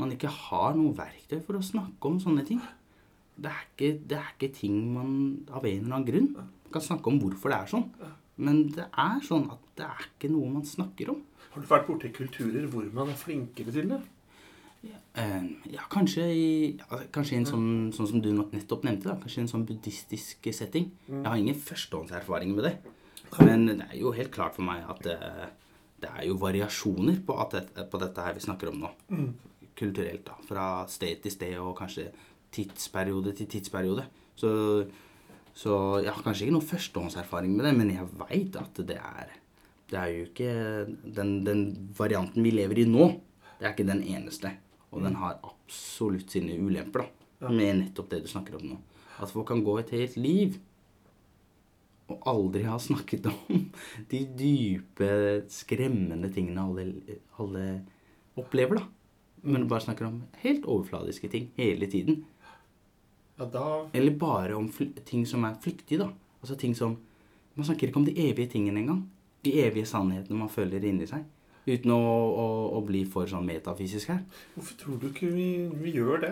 man 0.00 0.12
ikke 0.14 0.30
har 0.32 0.76
noe 0.76 0.94
verktøy 0.96 1.40
for 1.44 1.58
å 1.58 1.64
snakke 1.64 2.10
om 2.10 2.20
sånne 2.22 2.44
ting. 2.48 2.60
Det 3.40 3.50
er 3.50 3.64
ikke, 3.66 3.92
det 4.08 4.18
er 4.18 4.34
ikke 4.34 4.52
ting 4.56 4.82
man 4.92 5.14
av 5.48 5.64
en 5.64 5.86
eller 5.86 5.96
annen 5.96 6.08
grunn 6.08 6.50
kan 6.72 6.84
snakke 6.84 7.10
om 7.10 7.18
hvorfor 7.20 7.52
det 7.52 7.58
er 7.58 7.70
sånn. 7.70 7.88
Men 8.42 8.64
det 8.74 8.88
er 8.88 9.20
sånn 9.26 9.46
at 9.54 9.68
det 9.78 9.86
er 9.86 10.08
ikke 10.08 10.32
noe 10.32 10.50
man 10.56 10.66
snakker 10.66 11.12
om. 11.14 11.22
Har 11.52 11.62
du 11.62 11.68
vært 11.68 11.88
borti 11.88 12.10
kulturer 12.14 12.66
hvor 12.72 12.86
man 12.96 13.12
er 13.12 13.18
flinkere 13.20 13.74
til 13.74 13.92
det? 13.92 14.00
Eh, 15.14 15.42
ja, 15.70 15.84
kanskje 15.92 16.24
i, 16.34 16.46
kanskje 17.14 17.36
i 17.36 17.40
en 17.42 17.46
sånn, 17.46 17.68
sånn 17.94 18.08
som 18.08 18.22
du 18.24 18.30
nettopp 18.32 18.86
nevnte, 18.86 19.10
da. 19.10 19.18
Kanskje 19.20 19.42
i 19.42 19.44
en 19.44 19.52
sånn 19.52 19.66
buddhistisk 19.68 20.48
setting. 20.56 20.88
Jeg 21.10 21.26
har 21.28 21.38
ingen 21.38 21.58
førstehåndserfaring 21.58 22.54
med 22.56 22.66
det. 22.66 22.74
Men 23.38 23.68
det 23.68 23.86
er 23.86 24.00
jo 24.00 24.12
helt 24.16 24.32
klart 24.34 24.56
for 24.56 24.66
meg 24.66 24.84
at 24.88 25.00
det, 25.06 25.18
det 26.02 26.10
er 26.10 26.26
jo 26.28 26.40
variasjoner 26.40 27.22
på, 27.24 27.36
det, 27.52 27.64
på 27.92 28.00
dette 28.02 28.26
her 28.26 28.36
vi 28.36 28.44
snakker 28.44 28.72
om 28.72 28.82
nå. 28.82 28.92
Kulturelt, 29.78 30.26
da. 30.26 30.36
Fra 30.48 30.66
sted 30.90 31.22
til 31.24 31.32
sted 31.34 31.56
og 31.60 31.76
kanskje 31.78 32.10
tidsperiode 32.52 33.32
til 33.38 33.48
tidsperiode. 33.54 34.04
Så, 34.36 34.50
så 35.54 36.00
jeg 36.00 36.12
har 36.12 36.24
kanskje 36.24 36.46
ikke 36.46 36.56
noen 36.56 36.68
førstehåndserfaring 36.70 37.52
med 37.54 37.66
det, 37.68 37.72
men 37.76 37.92
jeg 37.92 38.08
veit 38.20 38.58
at 38.60 38.82
det 38.88 38.98
er 38.98 39.38
Det 39.92 39.98
er 40.00 40.08
jo 40.08 40.24
ikke 40.24 40.52
den, 41.04 41.32
den 41.44 41.62
varianten 41.98 42.40
vi 42.42 42.50
lever 42.54 42.78
i 42.80 42.88
nå, 42.88 43.10
det 43.60 43.66
er 43.66 43.74
ikke 43.74 43.84
den 43.84 44.00
eneste. 44.08 44.54
Og 44.88 45.04
den 45.04 45.18
har 45.20 45.36
absolutt 45.44 46.32
sine 46.32 46.56
ulemper, 46.56 47.04
da. 47.04 47.50
Med 47.52 47.76
nettopp 47.76 48.08
det 48.08 48.22
du 48.24 48.30
snakker 48.30 48.56
om 48.56 48.64
nå. 48.70 48.78
At 49.20 49.28
folk 49.28 49.50
kan 49.50 49.60
gå 49.64 49.76
et 49.80 49.92
helt 49.92 50.16
liv 50.16 50.56
og 52.12 52.24
aldri 52.28 52.64
ha 52.66 52.78
snakket 52.80 53.28
om 53.30 53.68
de 54.10 54.22
dype, 54.38 55.12
skremmende 55.52 56.32
tingene 56.32 56.64
alle, 56.64 56.86
alle 57.40 57.66
opplever, 58.40 58.80
da. 58.80 58.88
Men 59.42 59.66
bare 59.70 59.82
snakker 59.82 60.06
om 60.06 60.20
helt 60.44 60.66
overfladiske 60.70 61.28
ting 61.32 61.48
hele 61.56 61.88
tiden. 61.90 62.22
Ja, 63.42 63.48
da 63.50 63.88
Eller 63.92 64.14
bare 64.14 64.54
om 64.54 64.68
ting 65.04 65.26
som 65.26 65.44
er 65.44 65.58
flyktige, 65.60 65.98
da. 65.98 66.10
Altså 66.40 66.56
ting 66.56 66.76
som 66.76 66.98
Man 67.54 67.66
snakker 67.66 67.88
ikke 67.88 68.00
om 68.00 68.06
de 68.06 68.14
evige 68.16 68.48
tingene 68.48 68.80
engang. 68.80 69.02
De 69.44 69.52
evige 69.60 69.84
sannhetene 69.86 70.38
man 70.38 70.48
føler 70.48 70.84
inni 70.88 71.04
seg. 71.04 71.26
Uten 71.66 71.92
å, 71.92 71.98
å, 72.00 72.46
å 72.78 72.80
bli 72.86 73.02
for 73.04 73.28
sånn 73.28 73.44
metafysisk 73.44 74.08
her. 74.08 74.22
Hvorfor 74.54 74.78
tror 74.80 75.02
du 75.02 75.10
ikke 75.10 75.28
vi, 75.34 75.68
vi 75.82 75.92
gjør 75.98 76.22
det? 76.24 76.30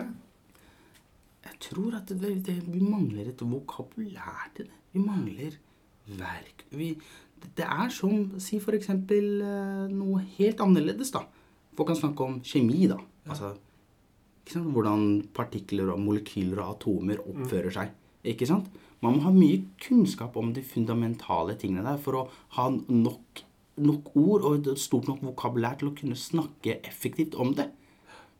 Jeg 1.45 1.59
tror 1.67 1.99
at 1.99 2.09
det, 2.09 2.31
det, 2.47 2.57
vi 2.65 2.81
mangler 2.81 3.29
et 3.29 3.43
vokabulær 3.45 4.49
til 4.57 4.71
det. 4.71 4.79
Vi 4.95 5.03
mangler 5.05 5.59
verk. 6.17 6.65
Vi, 6.73 6.89
det, 7.45 7.67
er 7.69 7.93
som 7.93 8.39
Si 8.41 8.57
for 8.63 8.73
eksempel 8.73 9.43
eh, 9.45 9.85
noe 9.93 10.25
helt 10.39 10.65
annerledes, 10.65 11.13
da. 11.13 11.27
Folk 11.77 11.93
kan 11.93 12.01
snakke 12.01 12.25
om 12.25 12.41
kjemi, 12.41 12.87
da. 12.89 12.97
Altså 13.27 13.53
ikke 13.53 13.59
sant? 13.59 13.70
Hvordan 14.49 15.27
partikler 15.35 15.91
og 15.93 16.01
molekyler 16.01 16.63
og 16.63 16.75
atomer 16.75 17.21
oppfører 17.21 17.73
seg. 17.75 17.91
Ikke 18.27 18.47
sant? 18.49 18.67
Man 19.01 19.17
må 19.17 19.25
ha 19.25 19.31
mye 19.33 19.61
kunnskap 19.81 20.35
om 20.37 20.51
de 20.53 20.63
fundamentale 20.65 21.55
tingene 21.61 21.85
der 21.85 22.01
for 22.01 22.19
å 22.19 22.25
ha 22.57 22.67
nok, 22.69 23.41
nok 23.81 24.11
ord 24.19 24.45
og 24.45 24.57
et 24.59 24.81
stort 24.81 25.09
nok 25.09 25.23
vokabulær 25.31 25.79
til 25.79 25.89
å 25.89 25.95
kunne 25.97 26.17
snakke 26.19 26.79
effektivt 26.85 27.37
om 27.39 27.55
det. 27.57 27.69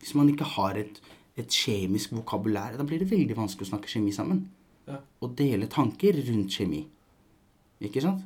Hvis 0.02 0.14
man 0.18 0.30
ikke 0.30 0.50
har 0.58 0.78
et, 0.82 1.00
et 1.38 1.50
kjemisk 1.50 2.14
vokabulær, 2.18 2.78
da 2.78 2.86
blir 2.86 3.02
det 3.02 3.10
veldig 3.10 3.38
vanskelig 3.38 3.70
å 3.70 3.72
snakke 3.74 3.90
kjemi 3.90 4.14
sammen. 4.14 4.46
Ja. 4.90 5.00
Og 5.22 5.34
dele 5.38 5.70
tanker 5.72 6.18
rundt 6.30 6.58
kjemi. 6.58 6.84
Ikke 7.82 8.04
sant? 8.04 8.26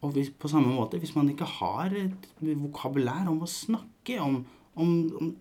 Og 0.00 0.14
hvis, 0.16 0.30
på 0.32 0.48
samme 0.48 0.72
måte, 0.72 0.98
hvis 0.98 1.12
man 1.14 1.28
ikke 1.30 1.46
har 1.58 1.92
et 1.92 2.30
vokabulær 2.40 3.28
om 3.30 3.42
å 3.44 3.50
snakke 3.50 4.16
om, 4.24 4.40
om, 4.76 5.10
om 5.20 5.36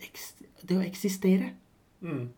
det 0.66 0.78
å 0.78 0.86
eksistere 0.86 1.54
Mm. 2.02 2.30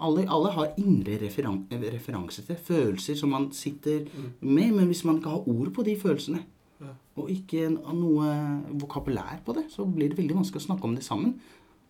alle, 0.00 0.22
alle 0.32 0.50
har 0.50 0.70
indre 0.80 1.18
referan 1.20 1.66
referanser 1.70 2.46
til 2.46 2.56
følelser 2.56 3.16
som 3.20 3.28
man 3.30 3.50
sitter 3.52 4.06
med, 4.40 4.72
men 4.72 4.86
hvis 4.88 5.04
man 5.04 5.18
ikke 5.18 5.28
har 5.34 5.48
ord 5.48 5.72
på 5.76 5.84
de 5.84 5.96
følelsene, 6.00 6.40
Ja. 6.80 6.86
og 7.16 7.28
ikke 7.30 7.68
noe 7.70 8.30
vokabulær 8.80 9.38
på 9.44 9.54
det, 9.54 9.66
så 9.70 9.84
blir 9.84 10.08
det 10.08 10.16
veldig 10.18 10.34
vanskelig 10.40 10.62
å 10.62 10.66
snakke 10.66 10.84
om 10.84 10.94
det 10.96 11.04
sammen. 11.04 11.38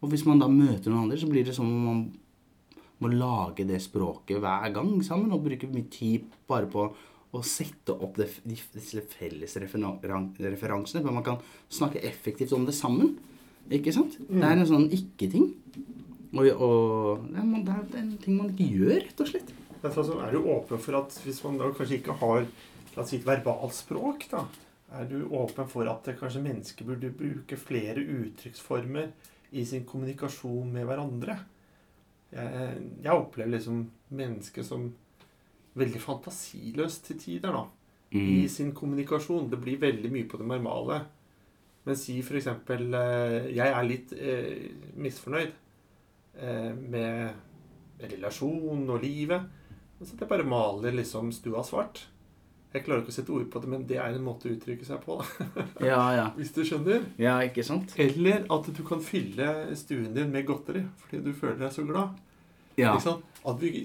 Og 0.03 0.11
hvis 0.11 0.27
man 0.27 0.39
da 0.39 0.47
møter 0.49 0.91
noen 0.91 1.05
andre, 1.05 1.17
så 1.17 1.31
blir 1.31 1.45
det 1.45 1.55
som 1.55 1.67
om 1.67 1.85
man 1.85 2.13
må 3.01 3.09
lage 3.17 3.67
det 3.67 3.81
språket 3.81 4.41
hver 4.41 4.73
gang 4.75 5.01
sammen, 5.03 5.33
og 5.33 5.45
bruke 5.45 5.71
mye 5.73 5.89
tid 5.91 6.25
bare 6.49 6.67
på 6.67 6.93
å 7.33 7.43
sette 7.43 7.91
opp 7.91 8.17
det, 8.17 8.29
disse 8.47 9.01
felles 9.09 9.57
referan 9.57 10.35
referansene, 10.39 11.03
for 11.03 11.13
man 11.13 11.25
kan 11.25 11.39
snakke 11.71 12.03
effektivt 12.03 12.53
om 12.53 12.67
det 12.67 12.75
sammen. 12.75 13.17
Ikke 13.73 13.95
sant? 13.97 14.17
Det 14.29 14.45
er 14.45 14.59
en 14.59 14.69
sånn 14.69 14.89
ikke-ting. 14.93 15.53
Og, 16.35 16.49
og 16.53 17.29
det 17.31 17.41
er 17.41 17.63
det 17.65 17.99
er 17.99 18.03
en 18.03 18.17
ting 18.21 18.37
man 18.41 18.51
ikke 18.51 18.67
gjør, 18.75 18.97
rett 19.07 19.23
og 19.23 19.31
slett. 19.31 19.53
Derfor 19.85 20.25
er 20.25 20.33
du 20.33 20.49
åpen 20.49 20.81
for 20.81 20.99
at 20.99 21.17
hvis 21.25 21.43
man 21.45 21.59
da 21.61 21.71
kanskje 21.77 22.01
ikke 22.01 22.17
har 22.21 22.47
la 22.95 23.03
oss 23.03 23.11
si 23.13 23.19
et 23.21 23.27
verbalspråk, 23.27 24.27
da, 24.31 24.45
er 24.99 25.09
du 25.11 25.19
åpen 25.35 25.69
for 25.71 25.89
at 25.91 26.09
kanskje 26.19 26.43
mennesker 26.45 26.89
burde 26.89 27.13
bruke 27.15 27.59
flere 27.59 28.03
uttrykksformer 28.03 29.11
i 29.55 29.65
sin 29.69 29.85
kommunikasjon 29.89 30.71
med 30.73 30.87
hverandre? 30.89 31.39
Jeg, 32.35 32.79
jeg 33.05 33.13
opplever 33.13 33.57
liksom 33.57 33.85
mennesket 34.15 34.67
som 34.67 34.89
veldig 35.79 36.01
fantasiløst 36.03 37.11
til 37.11 37.21
tider, 37.21 37.55
da. 37.55 37.65
I 38.15 38.47
sin 38.49 38.71
kommunikasjon. 38.77 39.49
Det 39.51 39.59
blir 39.59 39.81
veldig 39.83 40.11
mye 40.15 40.27
på 40.31 40.39
det 40.39 40.47
normale. 40.47 41.01
Men 41.85 41.99
si 42.01 42.17
eksempel 42.21 42.95
eh, 42.97 43.51
Jeg 43.53 43.69
er 43.69 43.87
litt 43.89 44.15
eh, 44.17 44.71
misfornøyd 44.97 45.53
eh, 46.41 46.73
med 46.73 48.09
relasjonen 48.15 48.89
og 48.91 49.05
livet. 49.05 49.45
Og 50.01 50.07
så 50.07 50.17
at 50.17 50.25
jeg 50.25 50.33
bare 50.33 50.49
maler 50.49 50.97
liksom 50.97 51.31
stua 51.33 51.63
svart. 51.65 52.07
Jeg 52.75 52.83
klarer 52.83 53.05
ikke 53.05 53.13
å 53.13 53.15
sette 53.15 53.31
ord 53.31 53.45
på 53.53 53.61
det, 53.63 53.69
men 53.71 53.85
det 53.87 54.01
er 54.03 54.17
en 54.17 54.25
måte 54.27 54.49
å 54.49 54.55
uttrykke 54.57 54.87
seg 54.87 55.05
på. 55.05 55.21
Ja, 55.91 56.01
ja. 56.17 56.25
Hvis 56.35 56.51
du 56.57 56.65
skjønner. 56.67 57.05
Ja, 57.21 57.37
ikke 57.47 57.63
sant? 57.67 57.95
Eller 58.01 58.49
at 58.51 58.71
du 58.75 58.81
kan 58.87 59.03
fylle 59.05 59.77
stuen 59.79 60.11
din 60.17 60.33
med 60.35 60.49
godteri 60.49 60.83
fordi 61.05 61.21
du 61.23 61.31
føler 61.37 61.61
deg 61.67 61.75
så 61.77 61.85
glad. 61.87 62.17
Ja. 62.75 62.97
Ikke 62.97 63.05
sant? 63.05 63.39
At 63.47 63.63
vi, 63.63 63.85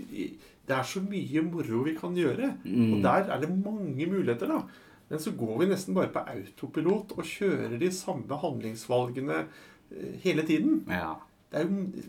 det 0.66 0.78
er 0.78 0.88
så 0.88 1.04
mye 1.06 1.44
moro 1.46 1.84
vi 1.86 1.94
kan 2.00 2.18
gjøre. 2.18 2.56
Mm. 2.64 2.96
Og 2.96 3.04
der 3.06 3.30
er 3.30 3.44
det 3.44 3.52
mange 3.52 4.10
muligheter, 4.10 4.56
da. 4.56 4.64
Men 5.10 5.22
så 5.22 5.34
går 5.38 5.56
vi 5.60 5.70
nesten 5.72 5.98
bare 5.98 6.12
på 6.14 6.22
autopilot 6.22 7.16
og 7.18 7.26
kjører 7.26 7.78
de 7.82 7.90
samme 7.94 8.40
handlingsvalgene 8.44 9.42
eh, 9.42 10.16
hele 10.24 10.46
tiden. 10.46 10.84
Ja. 10.90 11.16
Det 11.50 11.64
er 11.64 11.70
jo 11.70 12.08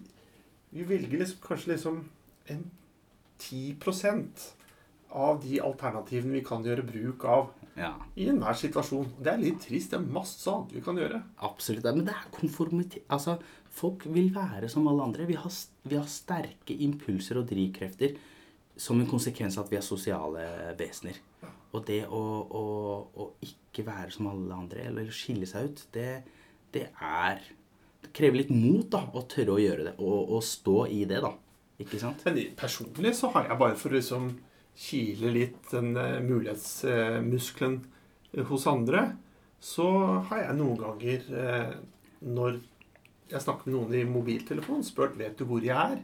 Vi 0.70 0.84
velger 0.86 1.18
liksom, 1.18 1.38
kanskje 1.42 1.72
liksom 1.72 2.02
en 2.52 2.66
10% 3.40 4.50
av 5.10 5.40
de 5.42 5.56
alternativene 5.64 6.36
vi 6.36 6.44
kan 6.46 6.62
gjøre 6.62 6.84
bruk 6.86 7.24
av 7.26 7.48
ja. 7.74 7.94
i 8.14 8.28
enhver 8.30 8.54
situasjon. 8.58 9.08
Det 9.18 9.32
er 9.32 9.42
litt 9.42 9.58
trist. 9.64 9.90
Det 9.90 9.98
er 9.98 10.12
masse 10.14 10.44
annet 10.50 10.76
vi 10.76 10.82
kan 10.84 11.00
gjøre. 11.00 11.22
Absolutt. 11.48 11.88
Men 11.88 12.06
det 12.06 12.14
er 12.14 12.28
konformitet 12.36 13.10
Altså, 13.10 13.38
folk 13.74 14.06
vil 14.06 14.30
være 14.34 14.70
som 14.70 14.86
alle 14.90 15.08
andre. 15.08 15.26
Vi 15.26 15.38
har, 15.40 15.56
vi 15.82 15.98
har 15.98 16.06
sterke 16.10 16.76
impulser 16.86 17.40
og 17.40 17.48
drivkrefter 17.50 18.14
som 18.80 19.00
en 19.00 19.10
konsekvens 19.10 19.58
av 19.58 19.66
at 19.66 19.74
vi 19.74 19.80
er 19.80 19.84
sosiale 19.84 20.46
vesener. 20.78 21.18
Og 21.70 21.84
det 21.86 22.02
å, 22.10 22.20
å, 22.42 22.64
å 23.22 23.26
ikke 23.46 23.84
være 23.86 24.10
som 24.14 24.28
alle 24.32 24.56
andre, 24.56 24.88
eller 24.90 25.10
skille 25.14 25.46
seg 25.46 25.70
ut, 25.70 25.82
det, 25.94 26.10
det 26.74 26.88
er 26.98 27.44
krever 28.16 28.40
litt 28.40 28.52
mot 28.52 28.88
da, 28.90 29.04
å 29.14 29.22
tørre 29.30 29.54
å 29.54 29.60
gjøre 29.60 29.86
det, 29.90 29.94
og, 30.02 30.34
og 30.36 30.44
stå 30.44 30.78
i 30.90 31.04
det, 31.08 31.20
da. 31.22 31.32
Ikke 31.80 32.00
sant? 32.00 32.22
Men 32.26 32.40
personlig 32.58 33.14
så 33.16 33.30
har 33.34 33.48
jeg 33.48 33.60
bare 33.60 33.78
for 33.80 33.92
å 33.92 33.96
liksom 33.96 34.32
kile 34.80 35.32
litt 35.34 35.70
den 35.72 35.94
eh, 35.98 36.18
mulighetsmuskelen 36.24 37.78
eh, 38.34 38.44
hos 38.48 38.66
andre, 38.70 39.10
så 39.60 39.86
har 40.30 40.46
jeg 40.46 40.58
noen 40.58 40.78
ganger 40.80 41.26
eh, 41.36 41.74
når 42.24 42.60
jeg 43.30 43.44
snakker 43.44 43.68
med 43.68 43.76
noen 43.76 43.96
i 43.96 44.06
mobiltelefonen, 44.08 44.84
spurt 44.84 45.16
vet 45.18 45.38
du 45.38 45.46
hvor 45.48 45.64
jeg 45.64 45.76
er. 45.76 46.00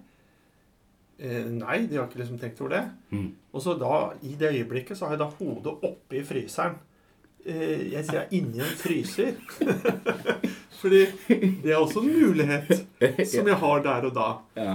Eh, 1.19 1.47
nei, 1.49 1.87
de 1.89 1.97
har 1.97 2.09
ikke 2.11 2.21
liksom 2.21 2.39
tenkt 2.41 2.61
over 2.61 2.75
det. 2.77 2.83
Mm. 3.17 3.29
Og 3.57 3.63
så 3.65 3.73
da, 3.81 3.93
i 4.23 4.35
det 4.37 4.51
øyeblikket, 4.53 4.99
så 4.99 5.07
har 5.09 5.17
jeg 5.17 5.23
da 5.25 5.31
hodet 5.39 5.73
oppe 5.89 6.19
i 6.19 6.25
fryseren. 6.29 6.77
Eh, 7.47 7.87
jeg 7.93 8.05
sier 8.05 8.19
jeg 8.19 8.27
er 8.27 8.35
inni 8.37 8.61
en 8.61 8.77
fryser. 8.77 9.39
Fordi 10.81 11.05
det 11.63 11.73
er 11.73 11.79
også 11.81 12.03
en 12.03 12.13
mulighet 12.13 12.73
som 13.31 13.49
jeg 13.49 13.57
har 13.63 13.83
der 13.87 14.09
og 14.11 14.15
da. 14.17 14.29
Ja. 14.61 14.75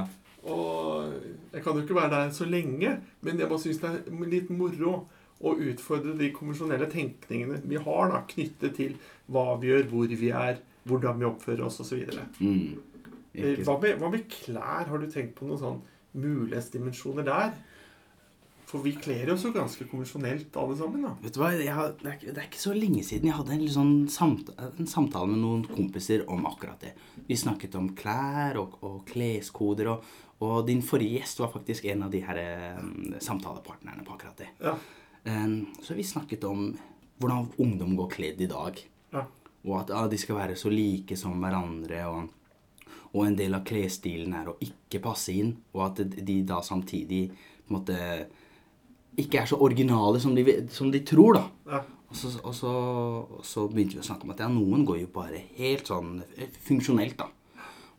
Og 0.49 1.11
jeg 1.53 1.61
kan 1.61 1.75
jo 1.77 1.83
ikke 1.83 1.95
være 1.99 2.13
der 2.15 2.31
så 2.33 2.47
lenge, 2.49 2.95
men 3.21 3.39
jeg 3.39 3.49
bare 3.51 3.61
syns 3.61 3.81
det 3.83 3.91
er 3.91 4.29
litt 4.31 4.49
moro 4.49 4.95
å 5.41 5.53
utfordre 5.57 6.15
de 6.17 6.31
konvensjonelle 6.33 6.87
tenkningene 6.89 7.61
vi 7.69 7.77
har 7.81 8.11
da, 8.13 8.23
knyttet 8.29 8.75
til 8.77 8.95
hva 9.31 9.55
vi 9.61 9.69
gjør, 9.71 9.87
hvor 9.93 10.11
vi 10.23 10.29
er, 10.33 10.59
hvordan 10.89 11.21
vi 11.21 11.27
oppfører 11.29 11.65
oss 11.67 11.79
osv. 11.81 12.01
Mm. 12.41 12.81
Ikke 13.31 13.63
Hva, 13.67 13.77
med- 13.81 13.97
hva 14.01 14.09
med 14.11 14.25
klær? 14.29 14.89
Har 14.89 14.97
du 15.01 15.07
tenkt 15.09 15.35
på 15.37 15.45
noe 15.49 15.57
sånn 15.61 15.79
mulighetsdimensjoner 16.17 17.23
der? 17.27 17.53
For 18.71 18.79
vi 18.85 18.93
kler 18.95 19.33
oss 19.33 19.43
jo 19.43 19.49
ganske 19.51 19.83
konvensjonelt 19.89 20.55
alle 20.55 20.75
sammen. 20.79 21.01
da. 21.03 21.09
Vet 21.19 21.35
du 21.35 21.41
hva, 21.41 21.49
har, 21.75 21.89
det, 21.99 22.05
er, 22.07 22.13
ikke- 22.15 22.33
det 22.33 22.37
er 22.39 22.47
ikke 22.47 22.61
så 22.61 22.73
lenge 22.75 23.03
siden 23.03 23.27
jeg 23.27 23.35
hadde 23.35 23.51
en, 23.57 23.65
sånn 23.67 23.95
samtale, 24.07 24.69
en 24.79 24.87
samtale 24.87 25.27
med 25.27 25.41
noen 25.43 25.65
kompiser 25.67 26.23
om 26.31 26.45
akkurat 26.47 26.79
det. 26.79 26.93
Vi 27.27 27.35
snakket 27.35 27.75
om 27.75 27.89
klær 27.99 28.55
og, 28.61 28.77
og 28.87 29.01
kleskoder, 29.09 29.91
og, 29.91 30.07
og 30.39 30.63
din 30.69 30.81
forrige 30.81 31.19
gjest 31.19 31.43
var 31.43 31.51
faktisk 31.51 31.89
en 31.91 32.03
av 32.07 32.11
de 32.15 32.23
her 32.23 32.39
um, 32.79 33.11
samtalepartnerne 33.19 34.05
på 34.07 34.15
akkurat 34.15 34.39
det. 34.39 34.47
Ja. 34.63 34.77
Um, 35.27 35.67
så 35.83 35.93
vi 35.93 36.07
snakket 36.07 36.47
om 36.47 36.71
hvordan 37.19 37.51
ungdom 37.61 37.97
går 37.99 38.09
kledd 38.15 38.39
i 38.41 38.47
dag. 38.49 38.79
Ja. 39.11 39.25
Og 39.67 39.75
at 39.83 39.91
ah, 39.93 40.07
de 40.09 40.17
skal 40.17 40.39
være 40.39 40.55
så 40.57 40.71
like 40.71 41.17
som 41.19 41.35
hverandre. 41.43 41.99
Og, 42.07 42.31
og 43.11 43.25
en 43.25 43.35
del 43.35 43.55
av 43.57 43.65
klesstilen 43.67 44.33
er 44.37 44.51
å 44.51 44.57
ikke 44.63 45.01
passe 45.03 45.33
inn. 45.35 45.55
Og 45.75 45.83
at 45.89 46.03
de 46.15 46.37
da 46.47 46.61
samtidig 46.63 47.25
på 47.31 47.73
en 47.73 47.77
måte 47.77 47.97
ikke 49.19 49.41
er 49.41 49.49
så 49.49 49.59
originale 49.59 50.21
som 50.23 50.35
de, 50.35 50.45
som 50.71 50.91
de 50.91 51.01
tror, 51.07 51.39
da. 51.39 51.43
Ja. 51.67 51.81
Og 52.11 52.17
så, 52.19 52.31
og, 52.43 52.55
så, 52.55 52.71
og 53.39 53.45
så 53.47 53.65
begynte 53.71 53.95
vi 53.95 54.01
å 54.03 54.07
snakke 54.07 54.27
om 54.27 54.33
at 54.33 54.41
ja, 54.43 54.49
noen 54.51 54.83
går 54.87 55.03
jo 55.05 55.11
bare 55.15 55.45
helt 55.55 55.87
sånn 55.87 56.17
funksjonelt, 56.65 57.21
da. 57.21 57.29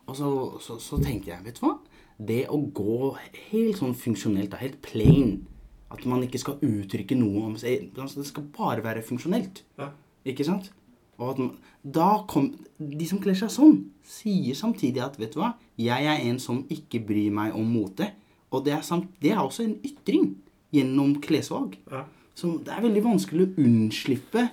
Og 0.03 0.17
så, 0.17 0.29
så, 0.61 0.77
så 0.83 0.99
tenkte 1.01 1.31
jeg, 1.31 1.41
vet 1.45 1.57
du 1.57 1.65
hva? 1.65 1.77
Det 2.13 2.43
å 2.51 2.59
gå 2.75 3.13
helt 3.49 3.79
sånn 3.79 3.95
funksjonelt, 3.97 4.51
da, 4.53 4.59
helt 4.61 4.77
plain 4.85 5.47
At 5.93 6.03
man 6.09 6.21
ikke 6.25 6.41
skal 6.41 6.61
uttrykke 6.61 7.15
noe 7.17 7.47
om 7.47 7.55
seg 7.57 7.89
altså 7.97 8.21
Det 8.21 8.27
skal 8.29 8.45
bare 8.53 8.83
være 8.85 9.01
funksjonelt. 9.05 9.63
Ja. 9.79 9.89
Ikke 10.29 10.45
sant? 10.45 10.69
Man, 11.21 11.53
da 11.83 12.23
kom, 12.27 12.49
De 12.77 13.05
som 13.07 13.19
kler 13.21 13.37
seg 13.37 13.51
sånn, 13.53 13.77
sier 14.07 14.57
samtidig 14.57 15.03
at 15.03 15.19
vet 15.21 15.35
du 15.35 15.39
hva, 15.41 15.53
jeg 15.79 16.07
er 16.09 16.25
en 16.27 16.39
som 16.41 16.63
ikke 16.73 17.03
bryr 17.07 17.31
meg 17.33 17.55
om 17.57 17.69
mote. 17.69 18.09
Og 18.53 18.65
det 18.65 18.73
er, 18.75 18.81
samt, 18.85 19.09
det 19.21 19.31
er 19.33 19.41
også 19.41 19.65
en 19.65 19.77
ytring 19.85 20.33
gjennom 20.73 21.15
klesvalg. 21.23 21.77
Ja. 21.91 22.03
Så 22.37 22.57
det 22.65 22.73
er 22.73 22.83
veldig 22.83 23.05
vanskelig 23.05 23.45
å 23.45 23.53
unnslippe 23.61 24.47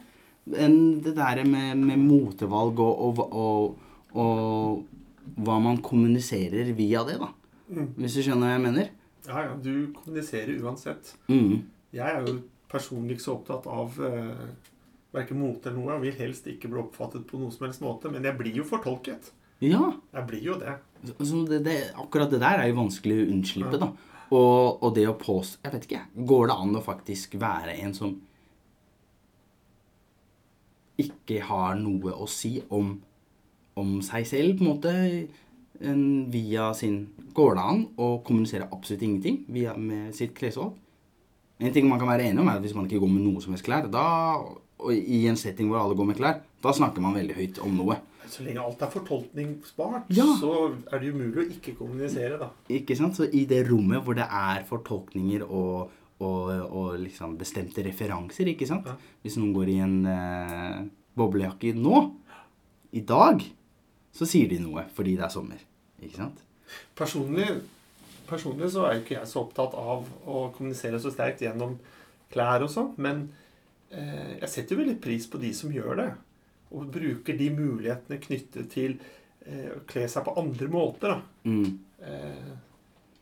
en, 0.56 0.78
det 1.04 1.14
der 1.16 1.42
med, 1.48 1.80
med 1.80 2.00
motevalg 2.00 2.80
og, 2.84 3.04
og, 3.08 3.20
og, 3.32 4.16
og 4.20 5.36
hva 5.40 5.58
man 5.62 5.80
kommuniserer 5.84 6.72
via 6.76 7.04
det, 7.08 7.18
da. 7.20 7.30
Hvis 7.70 8.18
du 8.18 8.24
skjønner 8.24 8.48
hva 8.48 8.56
jeg 8.56 8.66
mener? 8.66 8.96
ja, 9.26 9.44
ja. 9.44 9.56
Du 9.62 9.92
kommuniserer 9.94 10.62
uansett. 10.64 11.14
Mm. 11.28 11.62
Jeg 11.94 12.06
er 12.06 12.26
jo 12.26 12.40
personlig 12.70 13.18
ikke 13.18 13.26
så 13.26 13.36
opptatt 13.36 13.66
av 13.70 13.98
eh, 14.06 14.44
verken 15.14 15.40
mote 15.40 15.70
eller 15.70 15.80
noe. 15.80 15.96
Jeg 15.96 16.04
vil 16.06 16.22
helst 16.24 16.48
ikke 16.50 16.70
bli 16.70 16.82
oppfattet 16.82 17.26
på 17.28 17.40
noen 17.40 17.52
som 17.54 17.66
helst 17.66 17.82
måte. 17.84 18.12
Men 18.12 18.26
jeg 18.26 18.38
blir 18.38 18.60
jo 18.60 18.66
fortolket. 18.68 19.32
Ja. 19.60 19.90
Jeg 20.14 20.26
blir 20.28 20.44
jo 20.44 20.56
det. 20.60 20.78
Så 21.18 21.44
det, 21.48 21.62
det, 21.66 21.76
akkurat 22.00 22.32
det 22.32 22.40
der 22.42 22.62
er 22.62 22.70
jo 22.70 22.80
vanskelig 22.80 23.20
å 23.22 23.28
unnslippe, 23.34 23.80
da. 23.80 23.90
Og, 24.30 24.82
og 24.84 24.92
det 24.94 25.08
å 25.10 25.16
påstå 25.18 25.64
Jeg 25.64 25.74
vet 25.74 25.86
ikke, 25.88 26.00
går 26.28 26.44
det 26.46 26.56
an 26.62 26.76
å 26.78 26.82
faktisk 26.84 27.32
være 27.40 27.72
en 27.82 27.94
som 27.96 28.12
ikke 31.00 31.40
har 31.48 31.78
noe 31.80 32.12
å 32.12 32.28
si 32.30 32.58
om, 32.76 32.92
om 33.80 33.94
seg 34.04 34.28
selv, 34.28 34.58
på 34.58 34.66
en 34.66 34.68
måte, 34.68 34.92
en, 35.80 36.04
via 36.30 36.70
sin 36.76 37.02
Går 37.34 37.56
det 37.56 37.64
an 37.72 37.82
å 37.96 38.08
kommunisere 38.26 38.68
absolutt 38.68 39.04
ingenting 39.06 39.42
via, 39.54 39.72
med 39.78 40.14
sitt 40.14 40.34
klesvalg? 40.36 40.76
En 41.60 41.72
ting 41.72 41.86
man 41.88 42.00
kan 42.00 42.08
være 42.10 42.26
enig 42.28 42.42
om, 42.42 42.48
er 42.48 42.60
at 42.60 42.64
hvis 42.64 42.74
man 42.76 42.86
ikke 42.88 43.02
går 43.02 43.12
med 43.12 43.24
noe 43.24 43.42
som 43.42 43.54
helst 43.54 43.66
klær, 43.66 43.88
da, 43.92 44.04
og 44.40 44.60
i 44.92 45.26
en 45.30 45.36
setting 45.36 45.68
hvor 45.70 45.82
alle 45.82 45.96
går 45.98 46.08
med 46.12 46.16
klær, 46.20 46.40
da 46.64 46.72
snakker 46.76 47.02
man 47.04 47.14
veldig 47.18 47.36
høyt 47.36 47.60
om 47.64 47.76
noe. 47.76 47.96
Så 48.30 48.44
lenge 48.46 48.62
alt 48.62 48.82
er 48.86 48.90
fortolkningsbart, 48.92 50.04
Ja. 50.14 50.24
så 50.38 50.72
er 50.92 50.98
det 51.02 51.08
umulig 51.14 51.40
å 51.42 51.48
ikke 51.50 51.74
kommunisere, 51.78 52.38
da. 52.38 52.50
Ikke 52.70 52.94
sant? 52.96 53.16
Så 53.18 53.26
i 53.34 53.44
det 53.50 53.64
rommet 53.68 54.04
hvor 54.06 54.14
det 54.14 54.26
er 54.30 54.62
fortolkninger 54.68 55.42
og, 55.48 55.90
og, 56.20 56.50
og 56.70 56.98
liksom 57.02 57.34
bestemte 57.40 57.82
referanser, 57.82 58.46
ikke 58.52 58.68
sant? 58.70 58.86
Ja. 58.86 58.94
Hvis 59.24 59.36
noen 59.40 59.52
går 59.56 59.72
i 59.72 59.78
en 59.82 59.96
eh, 60.06 60.78
boblejakke 61.18 61.74
nå, 61.74 62.04
i 62.92 63.02
dag, 63.06 63.42
så 64.14 64.26
sier 64.26 64.48
de 64.50 64.58
noe 64.62 64.86
fordi 64.94 65.16
det 65.18 65.26
er 65.26 65.34
sommer. 65.34 65.60
Ikke 66.02 66.16
sant? 66.22 66.38
Personlig, 66.98 67.48
personlig 68.30 68.70
så 68.74 68.86
er 68.86 68.94
jo 68.96 69.02
ikke 69.04 69.18
jeg 69.18 69.26
så 69.30 69.42
opptatt 69.42 69.74
av 69.78 70.06
å 70.30 70.46
kommunisere 70.54 71.00
så 71.02 71.10
sterkt 71.10 71.42
gjennom 71.42 71.76
klær 72.30 72.62
og 72.62 72.70
sånn, 72.70 72.92
men 73.02 73.24
jeg 73.90 74.48
setter 74.48 74.76
jo 74.76 74.82
veldig 74.84 75.00
pris 75.02 75.26
på 75.26 75.40
de 75.42 75.52
som 75.56 75.72
gjør 75.74 75.96
det. 75.98 76.08
Og 76.70 76.90
bruker 76.94 77.36
de 77.38 77.48
mulighetene 77.50 78.20
knyttet 78.22 78.68
til 78.70 78.92
eh, 79.46 79.70
å 79.74 79.80
kle 79.90 80.04
seg 80.08 80.24
på 80.28 80.36
andre 80.38 80.68
måter. 80.70 81.16
da. 81.16 81.20
Mm. 81.44 81.78
Eh, 82.06 82.52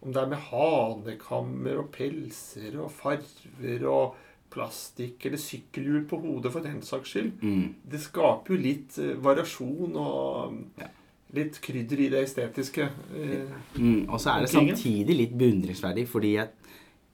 om 0.04 0.12
det 0.14 0.20
er 0.22 0.28
med 0.30 0.44
hanekammer 0.50 1.80
og 1.80 1.88
pelser 1.94 2.76
og 2.82 2.90
farver 2.94 3.86
og 3.90 4.14
plastikk 4.52 5.26
eller 5.28 5.40
sykkelhjul 5.42 6.04
på 6.08 6.20
hodet 6.22 6.52
for 6.54 6.64
den 6.64 6.78
saks 6.86 7.10
skyld. 7.16 7.32
Mm. 7.42 7.74
Det 7.90 8.00
skaper 8.04 8.54
jo 8.54 8.60
litt 8.62 8.98
eh, 9.02 9.16
variasjon 9.24 9.96
og 9.96 10.54
Ja. 10.80 10.86
litt 11.34 11.58
krydder 11.60 12.00
i 12.00 12.08
det 12.14 12.22
estetiske. 12.28 12.88
Eh, 13.16 13.50
Mm. 13.78 14.08
Og 14.08 14.18
så 14.20 14.36
er 14.36 14.40
det 14.46 14.50
samtidig 14.50 15.16
litt 15.16 15.34
beundringsverdig, 15.38 16.06
fordi 16.08 16.34
jeg, 16.36 16.48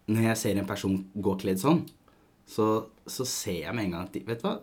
når 0.08 0.22
jeg 0.28 0.36
ser 0.36 0.58
en 0.60 0.66
person 0.66 1.04
gå 1.16 1.38
kledd 1.40 1.58
sånn, 1.58 1.82
så, 2.46 2.68
så 3.06 3.26
ser 3.28 3.64
jeg 3.64 3.74
med 3.76 3.86
en 3.86 3.96
gang 3.96 4.08
at 4.08 4.14
de 4.14 4.24
Vet 4.26 4.42
du 4.42 4.48
hva? 4.48 4.58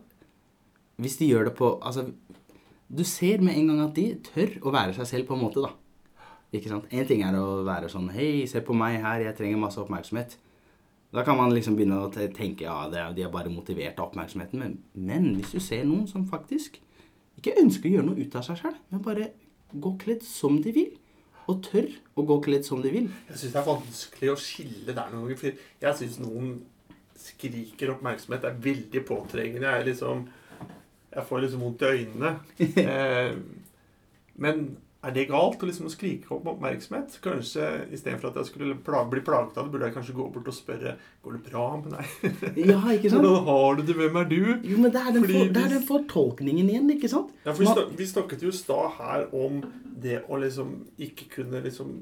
Hvis 1.01 1.17
de 1.17 1.29
gjør 1.31 1.49
det 1.49 1.55
på 1.57 1.73
Altså, 1.79 2.05
du 2.91 3.03
ser 3.07 3.41
med 3.41 3.57
en 3.57 3.71
gang 3.71 3.81
at 3.87 3.95
de 3.97 4.07
tør 4.27 4.57
å 4.61 4.73
være 4.75 4.95
seg 4.97 5.09
selv 5.09 5.29
på 5.29 5.37
en 5.37 5.43
måte, 5.45 5.63
da. 5.63 5.71
Ikke 6.51 6.69
sant? 6.69 6.87
En 6.91 7.07
ting 7.07 7.23
er 7.23 7.37
å 7.39 7.61
være 7.67 7.89
sånn 7.91 8.11
Hei, 8.13 8.45
se 8.51 8.61
på 8.65 8.75
meg 8.77 8.99
her, 9.03 9.25
jeg 9.25 9.37
trenger 9.37 9.61
masse 9.61 9.79
oppmerksomhet. 9.81 10.37
Da 11.11 11.25
kan 11.27 11.35
man 11.39 11.51
liksom 11.51 11.75
begynne 11.75 12.05
å 12.05 12.11
tenke 12.11 12.63
ja, 12.63 12.85
de 12.91 13.23
er 13.23 13.31
bare 13.31 13.51
motivert 13.51 13.99
av 13.99 14.11
oppmerksomheten. 14.11 14.61
Men, 14.61 14.77
men 14.95 15.33
hvis 15.39 15.55
du 15.55 15.59
ser 15.63 15.83
noen 15.87 16.05
som 16.07 16.27
faktisk 16.27 16.77
ikke 17.39 17.57
ønsker 17.59 17.89
å 17.89 17.93
gjøre 17.95 18.07
noe 18.07 18.21
ut 18.21 18.35
av 18.37 18.45
seg 18.45 18.59
sjøl, 18.61 18.77
men 18.91 19.03
bare 19.03 19.31
gå 19.71 19.93
kledd 19.99 20.23
som 20.27 20.59
de 20.63 20.75
vil, 20.75 20.91
og 21.49 21.63
tør 21.65 21.89
å 22.15 22.23
gå 22.27 22.37
kledd 22.45 22.67
som 22.67 22.83
de 22.83 22.91
vil 22.93 23.07
Jeg 23.27 23.39
syns 23.41 23.55
det 23.55 23.59
er 23.59 23.65
vanskelig 23.65 24.29
å 24.31 24.39
skille 24.39 24.93
der 24.93 25.09
noen 25.11 25.25
ganger. 25.25 25.39
For 25.41 25.63
jeg 25.83 25.99
syns 25.99 26.19
noen 26.21 26.53
skriker 27.21 27.95
oppmerksomhet. 27.95 28.45
Er 28.47 28.61
veldig 28.67 29.03
påtrengende. 29.07 29.67
Jeg 29.67 29.81
er 29.81 29.89
liksom 29.89 30.29
Jeg 31.11 31.27
får 31.27 31.43
liksom 31.43 31.65
vondt 31.65 31.81
i 31.81 31.91
øynene. 31.97 32.37
Eh, 32.91 33.35
men 34.41 34.61
er 35.01 35.13
det 35.15 35.23
galt 35.31 35.63
å 35.63 35.67
liksom 35.67 35.89
skrike 35.89 36.29
om 36.35 36.45
oppmerksomhet? 36.51 37.15
Kanskje 37.23 37.67
istedenfor 37.93 38.29
at 38.29 38.35
jeg 38.37 38.51
skulle 38.51 38.75
pla 38.85 39.01
bli 39.09 39.23
plaget 39.25 39.57
av 39.57 39.65
det, 39.65 39.73
burde 39.73 39.87
jeg 39.89 39.95
kanskje 39.95 40.13
gå 40.17 40.27
bort 40.35 40.51
og 40.51 40.53
spørre 40.53 40.93
Går 41.25 41.37
det 41.37 41.41
bra 41.47 41.65
med 41.81 41.95
deg? 41.95 42.11
Ja, 42.69 42.77
ikke 42.93 43.09
sant? 43.09 43.25
Hvordan 43.25 43.47
har 43.49 43.79
du 43.79 43.83
det? 43.87 43.95
Hvem 43.97 44.19
er 44.21 44.29
du? 44.29 44.39
Jo, 44.69 44.77
men 44.77 44.93
det 44.93 45.01
er 45.01 45.15
den, 45.15 45.25
for, 45.25 45.49
det 45.55 45.63
er 45.63 45.73
den 45.73 45.87
fortolkningen 45.89 46.69
igjen, 46.69 46.93
ikke 46.93 47.09
sant? 47.09 47.33
Ja, 47.47 47.49
for 47.49 47.63
vi, 47.63 47.71
snak, 47.71 47.95
vi 47.97 48.09
snakket 48.13 48.45
jo 48.45 48.53
i 48.53 48.59
stad 48.61 48.93
her 48.99 49.25
om 49.33 49.63
det 50.05 50.21
å 50.29 50.37
liksom 50.41 50.75
ikke 51.01 51.31
kunne 51.39 51.63
liksom 51.65 51.97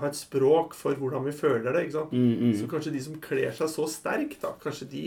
ha 0.00 0.06
et 0.08 0.18
språk 0.18 0.74
for 0.74 0.94
hvordan 0.98 1.24
vi 1.28 1.32
føler 1.36 1.72
det. 1.72 1.84
ikke 1.86 1.98
sant? 1.98 2.12
Mm, 2.16 2.54
Så 2.58 2.66
kanskje 2.70 2.92
de 2.96 3.02
som 3.04 3.20
kler 3.22 3.52
seg 3.56 3.68
så 3.70 3.86
sterkt, 3.90 4.40
da, 4.42 4.54
kanskje 4.62 4.88
de 4.90 5.04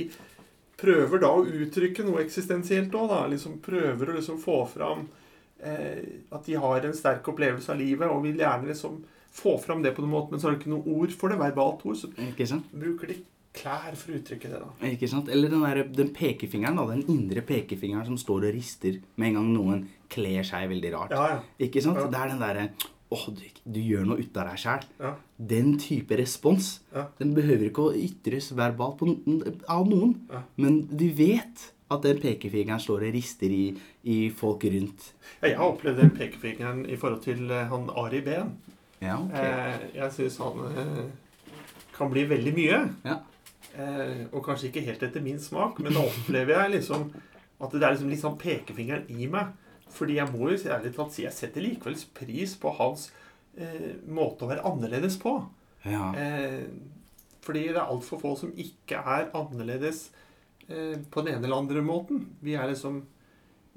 prøver 0.80 1.20
da 1.24 1.30
å 1.32 1.44
uttrykke 1.46 2.04
noe 2.08 2.24
eksistensielt 2.24 2.94
òg. 2.98 3.12
Liksom 3.34 3.60
prøver 3.64 4.10
å 4.12 4.16
liksom 4.18 4.40
få 4.42 4.62
fram 4.72 5.06
eh, 5.64 6.00
at 6.34 6.46
de 6.48 6.56
har 6.60 6.88
en 6.88 6.96
sterk 6.98 7.28
opplevelse 7.32 7.72
av 7.72 7.80
livet, 7.80 8.10
og 8.10 8.24
vil 8.26 8.40
gjerne 8.42 8.68
liksom 8.72 9.02
få 9.34 9.56
fram 9.62 9.82
det 9.82 9.96
på 9.96 10.04
noen 10.04 10.14
måte, 10.14 10.32
men 10.32 10.40
så 10.42 10.48
har 10.50 10.56
de 10.56 10.62
ikke 10.62 10.74
noe 10.74 10.98
ord 11.00 11.14
for 11.18 11.32
det, 11.34 11.40
verbalt 11.42 11.86
ord. 11.90 11.98
Så 11.98 12.12
bruker 12.14 13.10
de 13.14 13.16
klær 13.54 13.94
for 13.98 14.14
å 14.14 14.18
uttrykke 14.18 14.50
det, 14.50 14.60
da. 14.62 14.90
Ikke 14.90 15.08
sant? 15.10 15.30
Eller 15.30 15.50
den, 15.50 15.62
der, 15.66 15.84
den 15.94 16.10
pekefingeren, 16.14 16.78
da. 16.78 16.86
Den 16.90 17.06
indre 17.14 17.42
pekefingeren 17.46 18.06
som 18.10 18.18
står 18.22 18.48
og 18.50 18.56
rister 18.56 19.00
med 19.16 19.32
en 19.32 19.40
gang 19.40 19.52
noen 19.54 19.84
kler 20.14 20.46
seg 20.46 20.68
veldig 20.74 20.92
rart. 20.94 21.14
Ja, 21.14 21.28
ja. 21.36 21.40
Ikke 21.68 21.82
sant? 21.86 21.98
Ja. 22.02 22.08
Det 22.14 22.20
er 22.22 22.34
den 22.34 22.42
derre 22.42 22.68
Åh, 23.14 23.24
du, 23.38 23.44
du 23.76 23.80
gjør 23.84 24.08
noe 24.10 24.24
ut 24.24 24.38
av 24.42 24.50
deg 24.50 24.62
sjæl. 24.64 24.88
Ja. 25.04 25.14
Den 25.54 25.74
type 25.82 26.18
respons. 26.20 26.74
Ja. 26.96 27.08
Den 27.20 27.34
behøver 27.38 27.70
ikke 27.70 27.88
å 27.90 27.96
ytres 27.98 28.52
verbalt 28.58 29.00
på, 29.02 29.10
av 29.70 29.88
noen. 29.90 30.16
Ja. 30.32 30.44
Men 30.62 30.84
du 30.90 31.06
vet 31.18 31.70
at 31.94 32.06
den 32.08 32.22
pekefingeren 32.24 32.82
står 32.82 33.06
og 33.08 33.14
rister 33.16 33.54
i, 33.54 33.66
i 34.10 34.18
folk 34.34 34.64
rundt. 34.74 35.12
Ja, 35.42 35.52
Jeg 35.52 35.58
har 35.60 35.74
opplevd 35.76 36.02
den 36.02 36.14
pekefingeren 36.18 36.86
i 36.90 36.98
forhold 36.98 37.22
til 37.26 37.52
eh, 37.52 37.68
han 37.70 37.90
Ari 38.04 38.24
Behn. 38.26 38.56
Ja, 39.04 39.20
ok. 39.20 39.36
Eh, 39.36 39.86
jeg 40.00 40.16
syns 40.16 40.40
han 40.42 40.64
eh, 40.72 41.04
kan 41.94 42.10
bli 42.14 42.24
veldig 42.32 42.54
mye. 42.56 42.80
Ja. 43.06 43.20
Eh, 43.74 44.24
og 44.32 44.42
kanskje 44.46 44.70
ikke 44.70 44.86
helt 44.86 45.04
etter 45.06 45.24
min 45.26 45.40
smak, 45.42 45.80
men 45.84 45.96
da 45.96 46.06
opplever 46.08 46.56
jeg 46.60 46.78
liksom 46.80 47.10
at 47.64 47.72
det 47.74 47.84
er 47.84 47.94
liksom 47.96 48.10
litt 48.12 48.22
sånn 48.24 48.40
pekefingeren 48.42 49.06
i 49.14 49.28
meg. 49.32 49.54
Fordi 49.94 50.18
jeg 50.18 50.32
må 50.34 50.50
jo 50.52 50.58
ærlig 50.74 50.94
talt 50.96 51.14
si 51.16 51.26
jeg 51.26 51.36
setter 51.36 51.64
likevel 51.64 51.98
pris 52.18 52.56
på 52.60 52.74
hans 52.80 53.10
eh, 53.58 53.94
måte 54.10 54.46
å 54.46 54.52
være 54.52 54.66
annerledes 54.70 55.20
på. 55.22 55.38
ja. 55.86 56.12
Eh, 56.18 56.66
fordi 57.44 57.66
det 57.68 57.80
er 57.80 57.90
altfor 57.92 58.22
få 58.22 58.30
som 58.40 58.54
ikke 58.56 59.02
er 59.04 59.26
annerledes 59.36 60.06
eh, 60.70 60.96
på 60.96 61.24
den 61.24 61.34
ene 61.34 61.48
eller 61.48 61.60
andre 61.60 61.82
måten. 61.84 62.22
Vi 62.40 62.56
er 62.56 62.70
liksom 62.70 63.02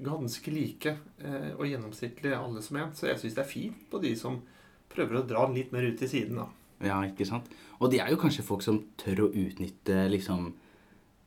ganske 0.03 0.53
like 0.53 0.93
eh, 1.19 1.49
og 1.57 1.65
gjennomsnittlige 1.67 2.37
alle 2.37 2.63
som 2.63 2.79
en. 2.79 2.93
Så 2.95 3.09
jeg 3.09 3.19
syns 3.21 3.35
det 3.35 3.43
er 3.43 3.49
fint 3.51 3.81
på 3.91 3.99
de 4.03 4.13
som 4.19 4.39
prøver 4.93 5.19
å 5.19 5.25
dra 5.27 5.43
den 5.47 5.57
litt 5.57 5.73
mer 5.75 5.87
ut 5.87 5.99
til 5.99 6.11
siden. 6.11 6.39
da. 6.39 6.47
Ja, 6.85 7.01
ikke 7.09 7.27
sant? 7.27 7.49
Og 7.81 7.91
de 7.91 7.99
er 8.01 8.13
jo 8.13 8.21
kanskje 8.21 8.45
folk 8.45 8.63
som 8.65 8.79
tør 8.99 9.27
å 9.27 9.33
utnytte 9.33 10.07
liksom 10.13 10.53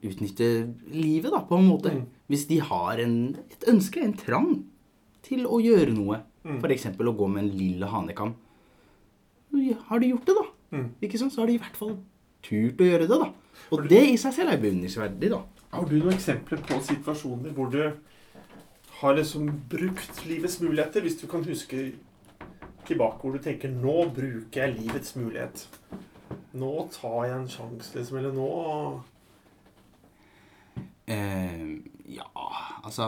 Utnytte 0.01 0.47
livet, 0.89 1.29
da, 1.29 1.43
på 1.45 1.59
en 1.61 1.67
måte. 1.69 1.91
Mm. 1.93 2.05
Hvis 2.33 2.47
de 2.49 2.57
har 2.65 3.03
en, 3.03 3.35
et 3.53 3.67
ønske, 3.69 4.01
en 4.01 4.15
trang, 4.17 4.55
til 5.27 5.47
å 5.47 5.61
gjøre 5.63 5.93
noe. 5.95 6.21
Mm. 6.45 6.59
F.eks. 6.61 6.87
å 6.97 7.17
gå 7.17 7.29
med 7.29 7.45
en 7.45 7.53
lilla 7.59 7.91
hanekam. 7.93 8.35
Har 9.91 10.01
de 10.01 10.13
gjort 10.13 10.29
det, 10.29 10.37
da? 10.39 10.47
Mm. 10.77 10.89
Ikke 11.05 11.21
sant? 11.21 11.35
Så 11.35 11.43
har 11.43 11.51
de 11.51 11.57
i 11.59 11.63
hvert 11.63 11.77
fall 11.77 11.97
turt 12.47 12.81
å 12.81 12.87
gjøre 12.87 13.09
det, 13.11 13.19
da. 13.21 13.31
Og 13.75 13.89
det 13.91 14.05
i 14.13 14.19
seg 14.21 14.37
selv 14.37 14.55
er 14.55 14.63
beundringsverdig, 14.63 15.33
da. 15.33 15.43
Har 15.75 15.87
du 15.87 15.97
noen 15.99 16.17
eksempler 16.17 16.63
på 16.67 16.79
situasjoner 16.87 17.53
hvor 17.55 17.71
du 17.71 17.83
har 19.01 19.17
liksom 19.19 19.51
brukt 19.71 20.25
livets 20.27 20.59
muligheter? 20.63 21.05
Hvis 21.05 21.21
du 21.21 21.27
kan 21.31 21.45
huske 21.47 21.91
tilbake 22.89 23.21
hvor 23.23 23.37
du 23.37 23.43
tenker 23.43 23.71
'Nå 23.71 24.11
bruker 24.15 24.65
jeg 24.65 24.79
livets 24.81 25.15
mulighet'. 25.17 25.67
Nå 26.53 26.89
tar 26.91 27.25
jeg 27.27 27.37
en 27.37 27.49
sjanse, 27.49 27.95
liksom. 27.95 28.19
Eller 28.19 28.33
nå 28.33 29.03
Eh, 31.11 31.79
ja, 32.11 32.27
altså 32.83 33.07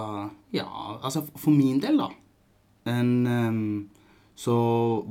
Ja, 0.55 0.69
altså 1.03 1.25
for 1.35 1.51
min 1.55 1.81
del, 1.83 1.99
da. 2.01 2.09
En, 2.93 3.13
um, 3.27 3.91
så 4.35 4.55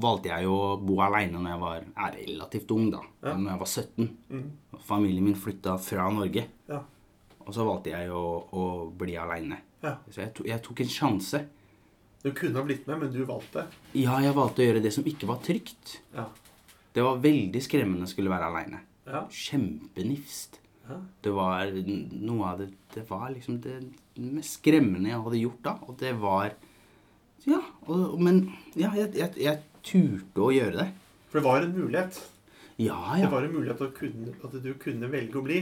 valgte 0.01 0.31
jeg 0.31 0.49
å 0.49 0.75
bo 0.81 0.97
aleine 1.05 1.39
når 1.39 1.53
jeg 1.53 1.61
var 1.61 1.83
er 1.85 2.17
relativt 2.17 2.73
ung, 2.75 2.89
da. 2.93 3.01
Ja. 3.23 3.35
Når 3.37 3.51
jeg 3.53 3.61
var 3.61 3.71
17. 3.71 4.09
mm. 4.31 4.49
Familien 4.87 5.27
min 5.29 5.37
flytta 5.39 5.77
fra 5.81 6.07
Norge. 6.11 6.45
Ja. 6.71 6.81
Og 7.41 7.53
så 7.55 7.65
valgte 7.67 7.93
jeg 7.93 8.11
å, 8.13 8.23
å 8.51 8.63
bli 8.97 9.15
aleine. 9.19 9.61
Ja. 9.81 9.95
Så 10.09 10.23
jeg, 10.23 10.33
to, 10.37 10.45
jeg 10.49 10.61
tok 10.65 10.83
en 10.83 10.93
sjanse. 10.93 11.43
Du 12.21 12.29
kunne 12.37 12.59
ha 12.59 12.65
blitt 12.65 12.85
med, 12.89 12.99
men 13.01 13.13
du 13.13 13.23
valgte. 13.25 13.65
Ja, 13.97 14.19
jeg 14.21 14.35
valgte 14.37 14.61
å 14.61 14.67
gjøre 14.67 14.83
det 14.83 14.93
som 14.93 15.07
ikke 15.09 15.29
var 15.29 15.41
trygt. 15.45 15.97
Ja. 16.13 16.27
Det 16.93 17.05
var 17.05 17.21
veldig 17.23 17.61
skremmende 17.63 18.05
å 18.05 18.11
skulle 18.11 18.33
være 18.33 18.49
aleine. 18.51 18.83
Ja. 19.07 19.23
Kjempenifst. 19.31 20.60
Det 21.23 21.31
var 21.31 21.69
noe 21.71 22.47
av 22.49 22.57
det 22.59 22.65
Det 22.93 23.03
var 23.09 23.29
liksom 23.31 23.61
det 23.63 23.77
mest 24.19 24.57
skremmende 24.59 25.07
jeg 25.11 25.21
hadde 25.23 25.39
gjort 25.39 25.61
da. 25.63 25.73
Og 25.87 25.97
det 26.01 26.11
var 26.19 26.51
Ja, 27.47 27.61
og, 27.87 28.19
men 28.21 28.41
ja, 28.75 28.91
jeg, 28.97 29.13
jeg, 29.15 29.31
jeg 29.41 29.61
turte 29.87 30.43
å 30.43 30.51
gjøre 30.53 30.77
det. 30.83 30.87
For 31.31 31.39
det 31.39 31.45
var 31.47 31.63
en 31.65 31.71
mulighet. 31.77 32.19
Ja, 32.81 32.97
ja. 33.17 33.23
Det 33.25 33.31
var 33.31 33.47
en 33.47 33.53
mulighet 33.55 33.81
at, 33.81 33.93
kunne, 33.97 34.33
at 34.43 34.57
du 34.63 34.73
kunne 34.81 35.09
velge 35.13 35.39
å 35.39 35.45
bli. 35.45 35.61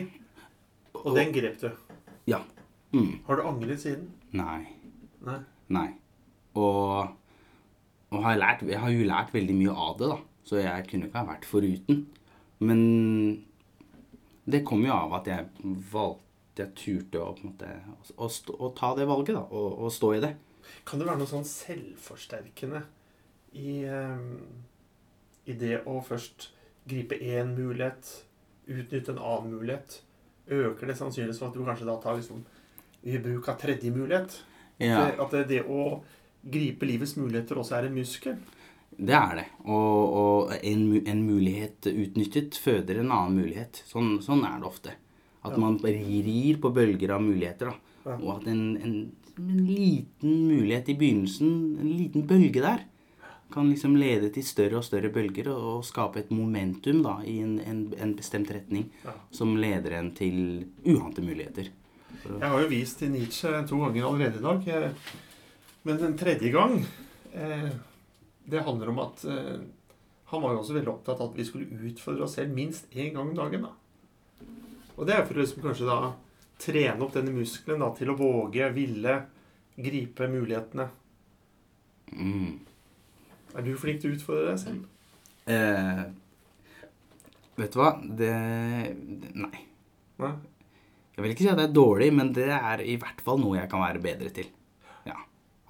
Og 0.96 1.06
Og- 1.06 1.16
den 1.16 1.32
grep 1.36 1.60
du. 1.62 1.70
Ja. 2.28 2.42
Mm. 2.92 3.20
Har 3.28 3.36
du 3.38 3.44
angret 3.48 3.80
siden? 3.84 4.10
Nei. 4.34 4.66
Nei. 5.26 5.38
Nei. 5.70 5.88
Og, 6.58 7.12
og 8.10 8.24
har 8.24 8.34
jeg, 8.34 8.40
lært, 8.42 8.64
jeg 8.74 8.80
har 8.82 8.90
jo 8.96 9.06
lært 9.08 9.34
veldig 9.36 9.56
mye 9.62 9.76
av 9.88 9.98
det, 10.02 10.10
da. 10.10 10.18
Så 10.50 10.58
jeg 10.64 10.88
kunne 10.90 11.06
ikke 11.08 11.22
ha 11.22 11.28
vært 11.30 11.46
foruten. 11.46 12.02
Men 12.66 12.82
det 14.52 14.64
kom 14.68 14.84
jo 14.86 14.94
av 14.96 15.14
at 15.20 15.30
jeg 15.30 15.48
valgte 15.92 16.26
Jeg 16.60 16.74
turte 16.76 17.20
å, 17.24 17.32
måte, 17.46 17.68
å, 18.20 18.28
stå, 18.28 18.52
å 18.60 18.72
ta 18.76 18.92
det 18.98 19.06
valget, 19.08 19.38
da. 19.38 19.46
Og, 19.56 19.78
og 19.86 19.94
stå 19.96 20.10
i 20.18 20.24
det. 20.26 20.34
Kan 20.84 21.00
det 21.00 21.06
være 21.08 21.22
noe 21.22 21.30
sånn 21.30 21.46
selvforsterkende 21.48 22.82
i, 23.56 23.86
eh, 23.88 24.26
i 25.48 25.56
det 25.62 25.80
å 25.88 26.02
først 26.04 26.50
gripe 26.90 27.16
én 27.16 27.54
mulighet, 27.56 28.12
utnytte 28.68 29.16
en 29.16 29.24
annen 29.24 29.56
mulighet? 29.56 30.02
Øker 30.50 30.92
det 30.92 30.98
sannsynligvis 31.00 31.40
for 31.40 31.48
at 31.48 31.56
du 31.56 31.64
kanskje 31.64 31.88
da 31.88 31.96
tar 32.04 32.20
liksom 32.20 32.44
i 33.08 33.16
bruk 33.24 33.48
av 33.48 33.60
tredje 33.62 33.94
mulighet? 33.96 34.42
Ja. 34.80 35.06
Det, 35.06 35.16
at 35.24 35.36
det, 35.38 35.46
det 35.54 35.64
å 35.64 36.02
gripe 36.44 36.88
livets 36.88 37.16
muligheter 37.20 37.60
også 37.60 37.80
er 37.80 37.88
en 37.88 37.96
muskel? 37.96 38.36
Det 39.00 39.16
er 39.16 39.36
det. 39.40 39.46
Og, 39.64 40.16
og 40.20 40.54
en, 40.60 40.82
en 41.08 41.22
mulighet 41.24 41.88
utnyttet 41.92 42.58
føder 42.60 43.00
en 43.00 43.12
annen 43.16 43.38
mulighet. 43.40 43.80
Sånn, 43.88 44.18
sånn 44.26 44.44
er 44.44 44.58
det 44.60 44.68
ofte. 44.68 44.96
At 45.46 45.54
Ja. 45.56 45.58
man 45.64 45.78
rir 45.80 46.58
på 46.60 46.72
bølger 46.76 47.14
av 47.16 47.22
muligheter. 47.24 47.72
Ja. 48.06 48.18
Og 48.18 48.34
at 48.42 48.48
en, 48.52 48.64
en, 48.84 48.96
en 49.40 49.66
liten 49.70 50.34
mulighet 50.50 50.90
i 50.92 50.98
begynnelsen, 51.00 51.54
en 51.80 51.94
liten 51.96 52.26
bølge 52.28 52.60
der, 52.66 52.84
kan 53.50 53.70
liksom 53.72 53.96
lede 53.98 54.28
til 54.36 54.44
større 54.46 54.78
og 54.78 54.84
større 54.86 55.10
bølger 55.10 55.48
og, 55.50 55.64
og 55.80 55.86
skape 55.88 56.20
et 56.22 56.30
momentum 56.36 57.00
da, 57.02 57.16
i 57.26 57.40
en, 57.42 57.56
en, 57.66 57.80
en 57.98 58.12
bestemt 58.20 58.52
retning 58.54 58.90
Ja. 59.06 59.16
som 59.34 59.56
leder 59.58 59.96
en 59.98 60.12
til 60.14 60.66
uante 60.86 61.24
muligheter. 61.26 61.72
Jeg 62.28 62.50
har 62.52 62.60
jo 62.62 62.68
vist 62.70 63.00
til 63.00 63.10
Nietzsche 63.16 63.50
to 63.70 63.80
ganger 63.80 64.06
allerede 64.06 64.38
i 64.38 64.44
dag. 64.44 64.92
Men 65.88 66.04
en 66.04 66.18
tredje 66.20 66.52
gang 66.52 66.76
eh, 67.34 67.70
Det 68.50 68.64
handler 68.66 68.92
om 68.92 69.02
at 69.04 69.26
eh, 69.30 69.60
han 70.30 70.44
var 70.44 70.54
jo 70.54 70.62
også 70.62 70.76
veldig 70.78 70.92
opptatt 70.92 71.22
av 71.22 71.32
at 71.32 71.38
vi 71.38 71.46
skulle 71.48 71.90
utfordre 71.90 72.26
oss 72.26 72.36
selv 72.38 72.54
minst 72.54 72.90
én 72.94 73.14
gang 73.16 73.28
om 73.28 73.36
dagen. 73.38 73.66
da. 73.66 73.74
Og 74.98 75.08
det 75.08 75.16
er 75.16 75.26
for 75.26 75.38
å 75.38 75.44
liksom 75.44 75.64
kanskje 75.64 75.88
da 75.90 76.14
trene 76.60 77.06
opp 77.06 77.14
denne 77.16 77.34
muskelen 77.34 77.82
da, 77.82 77.90
til 77.96 78.12
å 78.12 78.18
våge, 78.20 78.68
ville, 78.76 79.16
gripe 79.80 80.28
mulighetene. 80.28 80.90
Mm. 82.12 82.58
Er 83.56 83.66
du 83.66 83.72
flink 83.80 84.02
til 84.04 84.12
å 84.12 84.18
utfordre 84.18 84.52
deg 84.52 84.60
selv? 84.62 84.86
Eh, 85.50 86.04
vet 87.58 87.74
du 87.74 87.80
hva? 87.80 87.94
Det, 88.04 88.34
det 89.24 89.34
Nei. 89.40 89.64
Nei? 90.20 90.34
Jeg 91.16 91.24
vil 91.24 91.34
ikke 91.34 91.46
si 91.46 91.52
at 91.52 91.58
det 91.60 91.70
er 91.70 91.76
dårlig, 91.76 92.12
men 92.16 92.30
det 92.36 92.52
er 92.54 92.84
i 92.86 93.00
hvert 93.00 93.24
fall 93.24 93.42
noe 93.42 93.58
jeg 93.58 93.72
kan 93.72 93.82
være 93.82 94.04
bedre 94.04 94.30
til. 94.36 94.52
Ja, 95.08 95.18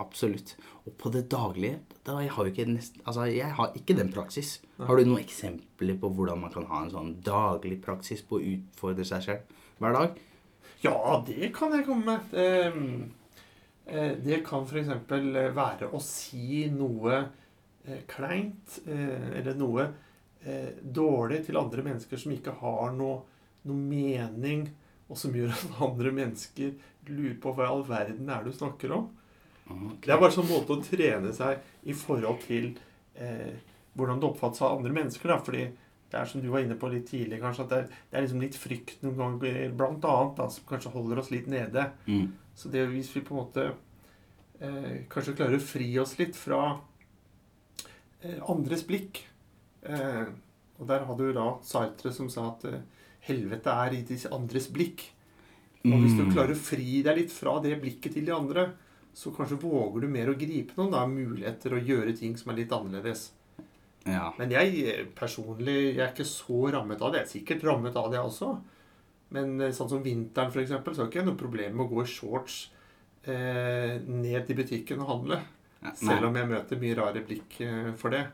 absolutt. 0.01 0.55
Og 0.83 0.93
på 0.99 1.09
det 1.13 1.23
daglige 1.31 1.79
da, 2.09 2.23
jeg, 2.23 2.31
har 2.33 2.49
nest, 2.69 2.97
altså, 3.05 3.27
jeg 3.29 3.53
har 3.55 3.75
ikke 3.77 3.95
den 3.97 4.09
praksis. 4.13 4.57
Har 4.81 4.97
du 4.97 5.05
noen 5.05 5.21
eksempler 5.21 5.97
på 6.01 6.09
hvordan 6.15 6.41
man 6.41 6.53
kan 6.53 6.65
ha 6.69 6.81
en 6.83 6.91
sånn 6.93 7.13
daglig 7.25 7.79
praksis 7.83 8.23
på 8.25 8.39
å 8.39 8.45
utfordre 8.55 9.05
seg 9.07 9.25
selv 9.25 9.55
hver 9.79 9.95
dag? 9.95 10.19
Ja, 10.81 11.19
det 11.27 11.51
kan 11.55 11.75
jeg 11.75 11.85
komme 11.87 12.15
med. 12.15 12.33
Det, 12.33 12.49
eh, 13.91 14.13
det 14.23 14.41
kan 14.47 14.65
f.eks. 14.65 14.93
være 15.55 15.91
å 15.91 16.01
si 16.03 16.65
noe 16.73 17.17
eh, 17.19 18.03
kleint 18.09 18.79
eh, 18.87 19.39
eller 19.41 19.59
noe 19.59 19.87
eh, 20.43 20.71
dårlig 20.81 21.43
til 21.47 21.59
andre 21.59 21.85
mennesker 21.85 22.21
som 22.21 22.35
ikke 22.35 22.57
har 22.61 22.93
noe, 22.95 23.21
noe 23.67 23.79
mening, 23.79 24.69
og 25.09 25.19
som 25.19 25.35
gjør 25.35 25.53
at 25.55 25.81
andre 25.89 26.13
mennesker 26.15 26.75
lurer 27.09 27.37
på 27.41 27.53
hva 27.55 27.65
i 27.67 27.73
all 27.73 27.85
verden 27.87 28.29
er 28.29 28.43
det 28.43 28.53
du 28.53 28.59
snakker 28.59 28.93
om. 28.95 29.09
Ok. 29.69 30.01
Det 30.05 30.13
er 30.15 30.19
bare 30.21 30.33
sånn 30.35 30.49
måte 30.49 30.75
å 30.77 30.81
trene 30.83 31.33
seg 31.35 31.59
i 31.89 31.93
forhold 31.93 32.41
til 32.47 32.71
eh, 33.15 33.53
hvordan 33.95 34.19
det 34.21 34.29
oppfattes 34.29 34.61
av 34.65 34.77
andre 34.77 34.91
mennesker. 34.95 35.29
Da. 35.29 35.37
Fordi 35.45 35.63
det 36.09 36.17
er 36.17 36.25
som 36.25 36.41
du 36.41 36.47
var 36.49 36.63
inne 36.65 36.77
på 36.79 36.89
litt 36.89 37.05
tidlig, 37.11 37.37
kanskje, 37.41 37.63
at 37.67 37.69
det 37.69 37.77
er, 37.83 37.87
det 38.09 38.17
er 38.17 38.23
liksom 38.25 38.41
litt 38.41 38.55
frykt 38.57 39.03
noen 39.05 39.17
ganger, 39.19 39.59
blant 39.77 40.05
annet, 40.09 40.35
da, 40.39 40.47
som 40.49 40.65
kanskje 40.69 40.93
holder 40.95 41.19
oss 41.21 41.29
litt 41.31 41.47
nede. 41.51 41.83
Mm. 42.07 42.31
Så 42.57 42.71
det 42.73 42.87
hvis 42.89 43.11
vi 43.13 43.21
på 43.21 43.35
en 43.35 43.41
måte 43.43 43.67
eh, 44.59 45.05
kanskje 45.11 45.35
klarer 45.37 45.59
å 45.59 45.63
fri 45.63 45.91
oss 46.01 46.15
litt 46.19 46.35
fra 46.35 46.63
eh, 48.23 48.39
andres 48.49 48.83
blikk 48.87 49.21
eh, 49.85 50.25
Og 50.79 50.87
der 50.89 51.05
hadde 51.07 51.29
jo 51.29 51.35
da 51.37 51.45
Sartre 51.65 52.11
som 52.15 52.29
sa 52.31 52.49
at 52.53 52.65
eh, 52.69 52.81
helvete 53.29 53.71
er 53.85 53.95
i 53.97 54.03
de 54.07 54.17
andres 54.33 54.69
blikk. 54.73 55.05
Og 55.85 55.95
hvis 56.03 56.15
du 56.17 56.25
Mm. 56.25 56.33
klarer 56.33 56.55
å 56.55 56.59
fri 56.59 57.01
deg 57.05 57.17
litt 57.17 57.31
fra 57.31 57.57
det 57.63 57.77
blikket 57.81 58.13
til 58.17 58.25
de 58.27 58.33
andre, 58.35 58.65
så 59.13 59.31
kanskje 59.35 59.57
våger 59.61 60.01
du 60.05 60.07
mer 60.11 60.29
å 60.31 60.37
gripe 60.39 60.75
noen 60.77 60.91
da, 60.93 61.03
muligheter 61.09 61.75
og 61.75 61.87
gjøre 61.89 62.13
ting 62.17 62.37
som 62.39 62.51
er 62.53 62.59
litt 62.61 62.71
annerledes. 62.75 63.31
Ja. 64.07 64.29
Men 64.39 64.51
jeg 64.53 64.83
eh, 64.87 65.05
personlig 65.17 65.77
jeg 65.95 66.03
er 66.05 66.11
ikke 66.13 66.25
så 66.27 66.69
rammet 66.73 67.01
av 67.03 67.11
det. 67.13 67.23
Jeg 67.23 67.27
er 67.27 67.33
sikkert 67.35 67.65
rammet 67.67 67.97
av 67.99 68.09
det 68.13 68.21
også. 68.21 68.53
Men 69.35 69.59
eh, 69.61 69.73
sånn 69.75 69.89
som 69.91 70.03
vinteren, 70.05 70.49
f.eks., 70.53 70.71
så 70.71 71.03
har 71.03 71.09
ikke 71.11 71.25
noe 71.27 71.37
problem 71.39 71.75
med 71.77 71.85
å 71.85 71.89
gå 71.91 72.05
i 72.05 72.09
shorts 72.09 72.59
eh, 73.27 73.99
ned 74.07 74.45
til 74.47 74.57
butikken 74.61 75.03
og 75.03 75.11
handle. 75.13 75.41
Ja, 75.83 75.93
Selv 75.95 76.27
om 76.29 76.35
jeg 76.35 76.49
møter 76.49 76.79
mye 76.81 76.95
rare 76.97 77.21
blikk 77.27 77.59
eh, 77.63 77.91
for 77.99 78.15
det. 78.15 78.25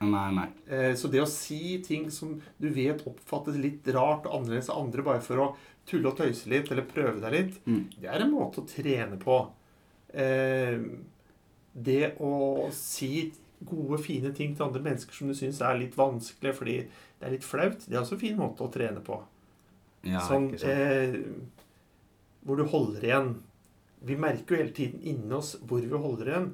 Nei, 0.00 0.26
nei. 0.32 0.46
Eh, 0.72 0.94
så 0.96 1.10
det 1.12 1.20
å 1.20 1.28
si 1.28 1.78
ting 1.84 2.08
som 2.12 2.34
du 2.60 2.68
vet 2.72 3.02
oppfattes 3.08 3.56
litt 3.60 3.84
rart 3.92 4.24
og 4.28 4.38
annerledes 4.38 4.70
av 4.72 4.80
andre 4.86 5.04
bare 5.04 5.20
for 5.24 5.42
å 5.44 5.48
tulle 5.88 6.08
og 6.12 6.16
tøyse 6.20 6.48
litt 6.48 6.70
eller 6.72 6.86
prøve 6.88 7.20
deg 7.20 7.34
litt, 7.36 7.58
Mm. 7.68 7.82
det 8.00 8.08
er 8.08 8.24
en 8.24 8.32
måte 8.32 8.62
å 8.62 8.68
trene 8.68 9.18
på. 9.20 9.38
Eh, 10.14 10.80
det 11.72 12.14
å 12.20 12.68
si 12.74 13.30
gode, 13.60 14.00
fine 14.02 14.32
ting 14.34 14.56
til 14.56 14.66
andre 14.66 14.82
mennesker 14.82 15.14
som 15.14 15.30
du 15.30 15.36
syns 15.36 15.60
er 15.62 15.78
litt 15.78 15.96
vanskelig 15.98 16.54
fordi 16.56 16.76
det 17.20 17.28
er 17.28 17.34
litt 17.34 17.44
flaut, 17.44 17.84
det 17.84 17.94
er 17.94 18.00
også 18.00 18.16
en 18.16 18.22
fin 18.22 18.38
måte 18.38 18.64
å 18.64 18.72
trene 18.72 19.02
på. 19.04 19.18
Ja, 20.08 20.22
sånn 20.24 20.48
eh, 20.64 21.18
hvor 22.46 22.56
du 22.56 22.64
holder 22.72 23.04
igjen. 23.04 23.34
Vi 24.08 24.16
merker 24.16 24.56
jo 24.56 24.62
hele 24.62 24.72
tiden 24.76 25.02
inni 25.04 25.36
oss 25.36 25.58
hvor 25.60 25.84
vi 25.84 26.02
holder 26.06 26.32
igjen. 26.32 26.48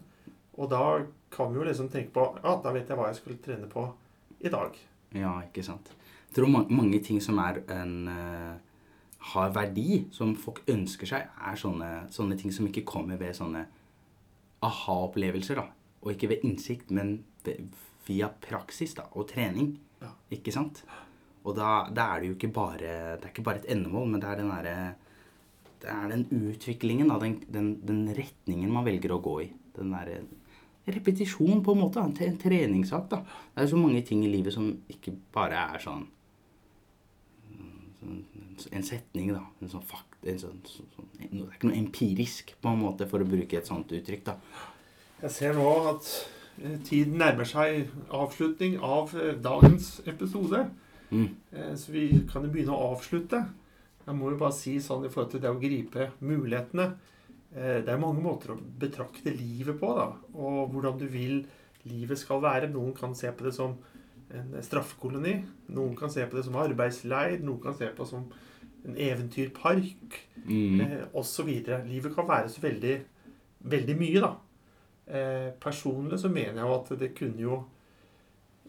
Og 0.56 0.70
da 0.72 0.82
kan 1.30 1.52
vi 1.52 1.60
jo 1.60 1.68
liksom 1.68 1.90
tenke 1.92 2.10
på 2.16 2.24
Ja, 2.42 2.56
da 2.64 2.72
vet 2.74 2.90
jeg 2.90 2.98
hva 2.98 3.10
jeg 3.12 3.20
skulle 3.20 3.42
trene 3.44 3.70
på 3.70 3.86
i 4.42 4.50
dag. 4.50 4.74
Ja, 5.14 5.36
ikke 5.46 5.62
sant. 5.64 5.92
Jeg 6.26 6.40
tror 6.40 6.50
mange 6.50 6.98
ting 7.04 7.22
som 7.22 7.38
er 7.40 7.62
en 7.72 7.94
eh, 8.10 8.65
har 9.32 9.50
verdi, 9.54 10.04
som 10.14 10.34
folk 10.38 10.62
ønsker 10.70 11.08
seg, 11.10 11.30
er 11.48 11.58
sånne, 11.58 11.90
sånne 12.14 12.36
ting 12.38 12.52
som 12.54 12.68
ikke 12.68 12.84
kommer 12.86 13.18
ved 13.20 13.34
sånne 13.34 13.64
aha-opplevelser, 14.66 15.58
da. 15.58 15.66
Og 16.04 16.12
ikke 16.12 16.30
ved 16.30 16.44
innsikt, 16.46 16.92
men 16.94 17.18
via 18.06 18.28
praksis 18.42 18.94
da, 18.98 19.08
og 19.18 19.28
trening. 19.30 19.74
Ja. 20.02 20.12
Ikke 20.34 20.54
sant? 20.54 20.82
Og 21.46 21.54
da, 21.58 21.86
da 21.94 22.10
er 22.14 22.22
det 22.22 22.28
jo 22.28 22.34
ikke 22.36 22.50
bare 22.52 22.78
Det 23.16 23.28
er 23.28 23.30
ikke 23.30 23.44
bare 23.46 23.60
et 23.62 23.68
endemål, 23.72 24.08
men 24.10 24.20
det 24.20 24.28
er 24.28 24.40
den 24.40 24.50
derre 24.50 24.72
Det 25.80 25.92
er 25.92 26.08
den 26.10 26.24
utviklingen, 26.50 27.08
da, 27.08 27.20
den, 27.22 27.36
den, 27.54 27.70
den 27.86 28.02
retningen 28.16 28.72
man 28.74 28.84
velger 28.86 29.14
å 29.14 29.22
gå 29.22 29.36
i. 29.44 29.48
Den 29.76 29.94
derre 29.94 30.20
repetisjon, 30.86 31.62
på 31.66 31.74
en 31.74 31.80
måte. 31.82 32.02
En, 32.02 32.14
en 32.22 32.38
treningssak, 32.38 33.08
da. 33.10 33.22
Det 33.54 33.64
er 33.64 33.70
så 33.72 33.78
mange 33.80 34.02
ting 34.06 34.22
i 34.26 34.30
livet 34.30 34.54
som 34.54 34.68
ikke 34.92 35.14
bare 35.34 35.64
er 35.74 35.82
sånn- 35.82 36.06
En 38.72 38.84
setning, 38.86 39.32
da. 39.34 39.42
En 39.62 39.70
sånn 39.72 39.84
fakt... 39.86 40.16
En 40.26 40.38
sånn, 40.40 40.56
sånn, 40.66 40.88
sånn, 40.96 41.10
det 41.18 41.26
er 41.28 41.52
ikke 41.54 41.68
noe 41.68 41.78
empirisk, 41.78 42.54
på 42.62 42.72
en 42.72 42.80
måte, 42.80 43.06
for 43.10 43.22
å 43.22 43.28
bruke 43.28 43.58
et 43.58 43.68
sånt 43.68 43.92
uttrykk, 43.94 44.24
da. 44.26 44.34
Jeg 45.20 45.32
ser 45.32 45.54
nå 45.56 45.66
at 45.92 46.08
eh, 46.62 46.78
tiden 46.84 47.20
nærmer 47.20 47.46
seg 47.48 47.92
avslutning 48.14 48.78
av 48.84 49.14
eh, 49.16 49.36
dagens 49.44 50.00
episode. 50.08 50.64
Mm. 51.12 51.28
Eh, 51.52 51.74
Så 51.78 51.94
vi 51.94 52.08
kan 52.32 52.44
jo 52.44 52.50
begynne 52.52 52.74
å 52.74 52.90
avslutte. 52.94 53.44
Jeg 54.06 54.18
må 54.18 54.32
jo 54.32 54.40
bare 54.40 54.56
si 54.56 54.76
sånn 54.82 55.06
i 55.06 55.12
forhold 55.12 55.36
til 55.36 55.44
det 55.44 55.52
å 55.52 55.60
gripe 55.60 56.10
mulighetene. 56.20 56.90
Det 57.56 57.88
er 57.88 58.00
mange 58.02 58.20
måter 58.20 58.52
å 58.52 58.58
betrakte 58.78 59.32
livet 59.32 59.78
på, 59.80 59.88
da. 59.96 60.10
Og 60.36 60.74
hvordan 60.74 60.98
du 61.00 61.06
vil 61.08 61.38
livet 61.88 62.18
skal 62.20 62.42
være. 62.42 62.68
Noen 62.70 62.92
kan 62.94 63.14
se 63.16 63.30
på 63.32 63.46
det 63.46 63.54
som 63.56 63.78
en 64.34 64.56
straffekoloni. 64.62 65.36
Noen 65.76 65.94
kan 65.96 66.10
se 66.10 66.24
på 66.26 66.36
det 66.36 66.44
som 66.46 66.56
arbeidsleir. 66.58 67.38
Noen 67.44 67.60
kan 67.62 67.76
se 67.78 67.86
på 67.94 68.02
det 68.04 68.10
som 68.10 68.26
en 68.86 68.96
eventyrpark. 68.96 70.18
Mm. 70.46 70.80
eh, 70.80 71.04
osv. 71.14 71.48
Livet 71.86 72.14
kan 72.14 72.28
være 72.28 72.48
så 72.48 72.60
veldig, 72.62 72.96
veldig 73.60 73.96
mye, 73.98 74.20
da. 74.22 74.32
Eh, 75.06 75.48
personlig 75.62 76.18
så 76.18 76.28
mener 76.28 76.60
jeg 76.62 76.66
jo 76.66 76.74
at 76.80 76.92
det 76.98 77.12
kunne 77.18 77.40
jo 77.42 77.64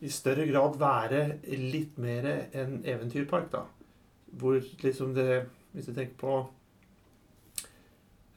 i 0.02 0.10
større 0.14 0.46
grad 0.46 0.76
være 0.78 1.40
litt 1.58 1.98
mer 1.98 2.26
en 2.54 2.84
eventyrpark, 2.86 3.50
da. 3.52 3.64
Hvor 4.38 4.60
liksom 4.84 5.14
det 5.16 5.46
Hvis 5.74 5.86
du 5.86 5.94
tenker 5.94 6.16
på 6.18 6.36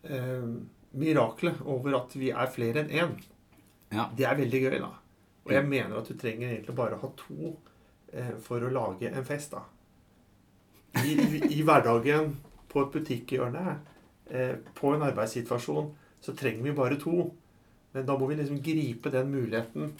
eh, 0.04 0.48
miraklet 0.92 1.60
over 1.64 1.94
at 2.00 2.16
vi 2.18 2.30
er 2.32 2.50
flere 2.52 2.82
enn 2.84 2.90
én, 2.90 3.14
Ja. 3.92 4.08
det 4.16 4.26
er 4.26 4.36
veldig 4.36 4.60
gøy, 4.62 4.78
da. 4.80 4.90
Og 5.46 5.52
jeg 5.54 5.66
mener 5.66 5.96
at 5.98 6.08
du 6.08 6.16
trenger 6.18 6.50
egentlig 6.50 6.76
bare 6.76 6.96
å 6.96 7.02
ha 7.02 7.10
to 7.18 7.52
eh, 8.12 8.34
for 8.44 8.62
å 8.62 8.72
lage 8.72 9.10
en 9.10 9.26
fest, 9.26 9.54
da. 9.54 9.64
I, 11.00 11.14
i, 11.14 11.40
i 11.56 11.62
hverdagen, 11.64 12.34
på 12.70 12.84
et 12.84 12.92
butikkhjørne, 12.94 13.76
eh, 14.30 14.56
på 14.76 14.92
en 14.94 15.06
arbeidssituasjon, 15.08 15.90
så 16.20 16.34
trenger 16.36 16.66
vi 16.66 16.76
bare 16.76 16.98
to. 17.00 17.30
Men 17.94 18.06
da 18.06 18.16
må 18.18 18.28
vi 18.30 18.38
liksom 18.38 18.60
gripe 18.62 19.12
den 19.14 19.32
muligheten, 19.32 19.94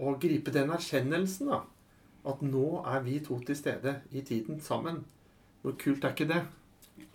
og 0.00 0.20
gripe 0.22 0.52
den 0.54 0.72
erkjennelsen, 0.72 1.52
da. 1.52 1.60
At 2.30 2.40
nå 2.44 2.82
er 2.88 3.04
vi 3.04 3.18
to 3.24 3.38
til 3.44 3.56
stede 3.56 4.00
i 4.12 4.24
tiden 4.26 4.60
sammen. 4.64 5.04
Hvor 5.62 5.76
kult 5.80 6.04
er 6.04 6.16
ikke 6.16 6.28
det? 6.28 6.40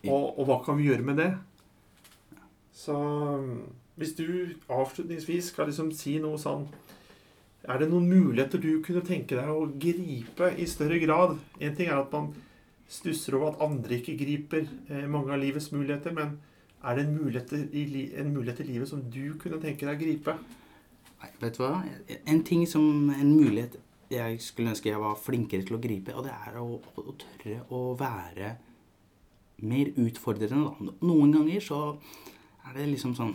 Og, 0.06 0.39
og 0.39 0.45
hva 0.47 0.60
kan 0.65 0.78
vi 0.78 0.88
gjøre 0.89 1.06
med 1.06 1.19
det? 1.21 1.32
Så 2.75 2.95
hvis 3.95 4.15
du 4.17 4.28
avslutningsvis 4.69 5.51
skal 5.54 5.69
liksom 5.69 5.91
si 5.95 6.17
noe 6.21 6.39
sånn 6.41 6.65
Er 7.65 7.82
det 7.82 7.88
noen 7.89 8.10
muligheter 8.10 8.62
du 8.62 8.82
kunne 8.86 9.01
tenke 9.06 9.38
deg 9.38 9.49
å 9.49 9.69
gripe 9.82 10.51
i 10.62 10.67
større 10.69 10.99
grad? 11.01 11.38
En 11.58 11.78
ting 11.78 11.89
er 11.89 11.97
at 11.97 12.12
man 12.13 12.30
stusser 12.91 13.38
over 13.38 13.54
at 13.54 13.63
andre 13.65 13.97
ikke 13.97 14.17
griper 14.19 14.67
eh, 14.89 15.08
mange 15.10 15.34
av 15.34 15.41
livets 15.41 15.71
muligheter, 15.73 16.13
men 16.13 16.36
er 16.86 16.99
det 16.99 17.08
en 17.08 17.15
mulighet, 17.15 17.56
i, 17.73 18.06
en 18.21 18.30
mulighet 18.34 18.62
i 18.62 18.67
livet 18.67 18.91
som 18.91 19.01
du 19.10 19.34
kunne 19.41 19.58
tenke 19.63 19.88
deg 19.88 19.97
å 19.97 20.04
gripe? 20.04 20.36
Nei, 21.23 21.32
vet 21.41 21.58
du 21.58 21.63
hva? 21.63 21.80
En 22.30 22.43
ting 22.45 22.67
som 22.69 23.10
En 23.15 23.32
mulighet 23.34 23.80
jeg 24.13 24.38
skulle 24.43 24.69
ønske 24.69 24.91
jeg 24.91 25.01
var 25.01 25.17
flinkere 25.17 25.65
til 25.65 25.80
å 25.80 25.82
gripe, 25.82 26.13
og 26.13 26.28
det 26.28 26.36
er 26.36 26.60
å, 26.62 26.78
å 26.78 27.15
tørre 27.17 27.63
å 27.73 27.82
være 27.97 28.51
mer 29.65 29.89
utfordrende. 29.97 30.91
Noen 31.01 31.34
ganger 31.34 31.63
så 31.63 31.80
er 32.67 32.78
det 32.78 32.91
liksom 32.91 33.15
sånn 33.17 33.34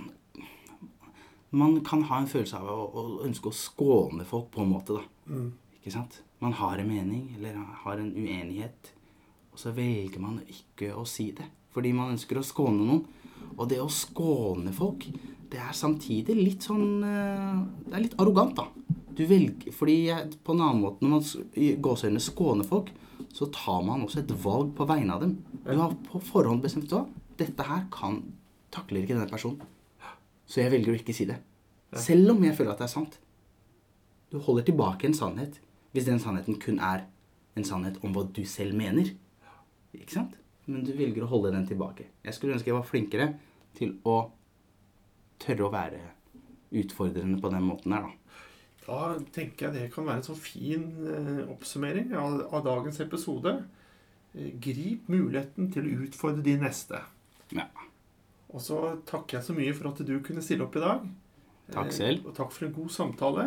Man 1.50 1.80
kan 1.86 2.04
ha 2.06 2.20
en 2.20 2.30
følelse 2.30 2.60
av 2.60 2.68
å, 2.70 2.84
å 2.94 3.04
ønske 3.26 3.50
å 3.50 3.56
skåne 3.56 4.26
folk 4.28 4.52
på 4.54 4.62
en 4.62 4.70
måte, 4.70 5.00
da. 5.00 5.32
Mm. 5.32 5.48
Ikke 5.80 5.94
sant? 5.94 6.20
Man 6.40 6.54
har 6.56 6.78
en 6.78 6.88
mening, 6.88 7.24
eller 7.36 7.58
har 7.82 8.00
en 8.00 8.12
uenighet, 8.14 8.92
og 9.50 9.58
så 9.58 9.72
velger 9.76 10.22
man 10.22 10.38
ikke 10.46 10.92
å 10.96 11.02
si 11.08 11.30
det. 11.36 11.48
Fordi 11.74 11.92
man 11.94 12.14
ønsker 12.14 12.38
å 12.38 12.46
skåne 12.46 12.86
noen. 12.86 13.02
Og 13.56 13.66
det 13.70 13.80
å 13.82 13.90
skåne 13.92 14.72
folk, 14.74 15.06
det 15.50 15.58
er 15.58 15.74
samtidig 15.74 16.36
litt 16.38 16.66
sånn 16.66 17.02
eh, 17.02 17.60
Det 17.86 17.96
er 17.96 18.04
litt 18.04 18.18
arrogant, 18.22 18.60
da. 18.60 18.68
Du 19.16 19.24
velger, 19.26 19.74
fordi 19.74 19.96
jeg, 20.06 20.36
på 20.46 20.54
en 20.54 20.62
annen 20.64 20.84
måte, 20.84 21.02
når 21.04 21.12
man 21.16 21.48
i 21.58 21.72
gåseøynene 21.82 22.22
skåner 22.22 22.68
folk, 22.68 22.92
så 23.34 23.48
tar 23.54 23.82
man 23.86 24.04
også 24.06 24.22
et 24.22 24.32
valg 24.44 24.70
på 24.78 24.86
vegne 24.88 25.16
av 25.16 25.24
dem. 25.24 25.34
Du 25.66 25.74
har 25.76 25.96
på 26.06 26.22
forhånd 26.30 26.62
bestemt 26.64 26.92
hva. 26.94 27.04
Dette 27.40 27.66
her 27.66 27.84
kan 27.92 28.22
takler 28.74 29.02
ikke 29.02 29.16
denne 29.16 29.30
personen. 29.30 29.60
Så 30.50 30.64
jeg 30.64 30.72
velger 30.74 30.94
å 30.94 30.98
ikke 30.98 31.14
si 31.14 31.28
det. 31.28 31.38
Selv 31.98 32.34
om 32.34 32.42
jeg 32.44 32.56
føler 32.58 32.74
at 32.74 32.82
det 32.82 32.88
er 32.88 32.92
sant. 32.92 33.16
Du 34.30 34.38
holder 34.42 34.66
tilbake 34.66 35.08
en 35.08 35.16
sannhet 35.16 35.58
hvis 35.94 36.06
den 36.06 36.20
sannheten 36.22 36.58
kun 36.62 36.78
er 36.86 37.04
en 37.58 37.66
sannhet 37.66 37.98
om 38.06 38.12
hva 38.14 38.22
du 38.30 38.44
selv 38.46 38.76
mener. 38.78 39.10
Ikke 39.94 40.14
sant? 40.20 40.36
Men 40.70 40.84
du 40.86 40.92
velger 40.94 41.26
å 41.26 41.30
holde 41.32 41.50
den 41.54 41.66
tilbake. 41.66 42.06
Jeg 42.22 42.36
skulle 42.36 42.54
ønske 42.54 42.70
jeg 42.70 42.78
var 42.78 42.86
flinkere 42.86 43.26
til 43.78 43.96
å 44.06 44.20
tørre 45.42 45.66
å 45.66 45.72
være 45.72 46.00
utfordrende 46.80 47.40
på 47.42 47.50
den 47.50 47.66
måten 47.66 47.94
her, 47.96 48.06
da. 48.06 48.16
Da 48.86 49.00
tenker 49.34 49.68
jeg 49.68 49.76
det 49.76 49.90
kan 49.94 50.06
være 50.06 50.22
en 50.22 50.26
sånn 50.30 50.40
fin 50.40 50.86
eh, 51.06 51.42
oppsummering 51.52 52.14
av, 52.18 52.40
av 52.50 52.64
dagens 52.66 52.98
episode. 53.02 53.52
Eh, 54.34 54.50
grip 54.62 55.10
muligheten 55.10 55.70
til 55.74 55.86
å 55.86 55.98
utfordre 56.06 56.42
de 56.46 56.56
neste. 56.62 57.02
Ja. 57.54 57.66
Og 58.50 58.62
så 58.64 58.78
takker 59.06 59.38
jeg 59.38 59.46
så 59.46 59.54
mye 59.56 59.74
for 59.76 59.90
at 59.92 60.00
du 60.06 60.14
kunne 60.26 60.42
stille 60.42 60.64
opp 60.66 60.76
i 60.76 60.82
dag. 60.82 61.04
Takk 61.70 61.86
Eh, 61.86 61.94
selv. 61.94 62.26
Og 62.26 62.34
takk 62.34 62.50
for 62.52 62.66
en 62.66 62.72
god 62.74 62.90
samtale. 62.90 63.44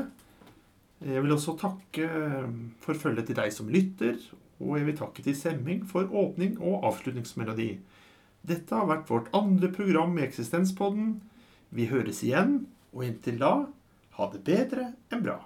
Jeg 1.03 1.23
vil 1.25 1.35
også 1.35 1.57
takke 1.59 2.05
eh, 2.07 2.47
for 2.79 2.93
følget 2.95 3.27
til 3.27 3.35
deg 3.35 3.51
som 3.51 3.67
lytter, 3.67 4.15
og 4.63 4.77
jeg 4.77 4.85
vil 4.87 4.97
takke 4.97 5.23
til 5.25 5.35
Semming 5.35 5.83
for 5.89 6.07
åpning 6.07 6.55
og 6.61 6.85
avslutningsmelodi. 6.87 7.73
Dette 8.47 8.75
har 8.75 8.87
vært 8.87 9.09
vårt 9.11 9.27
andre 9.35 9.69
program 9.71 10.13
med 10.15 10.23
Eksistenspodden. 10.29 11.17
Vi 11.71 11.87
høres 11.91 12.23
igjen, 12.23 12.65
og 12.93 13.03
inntil 13.07 13.39
da, 13.41 13.53
ha 14.15 14.29
det 14.31 14.43
bedre 14.47 14.93
enn 15.11 15.23
bra. 15.25 15.39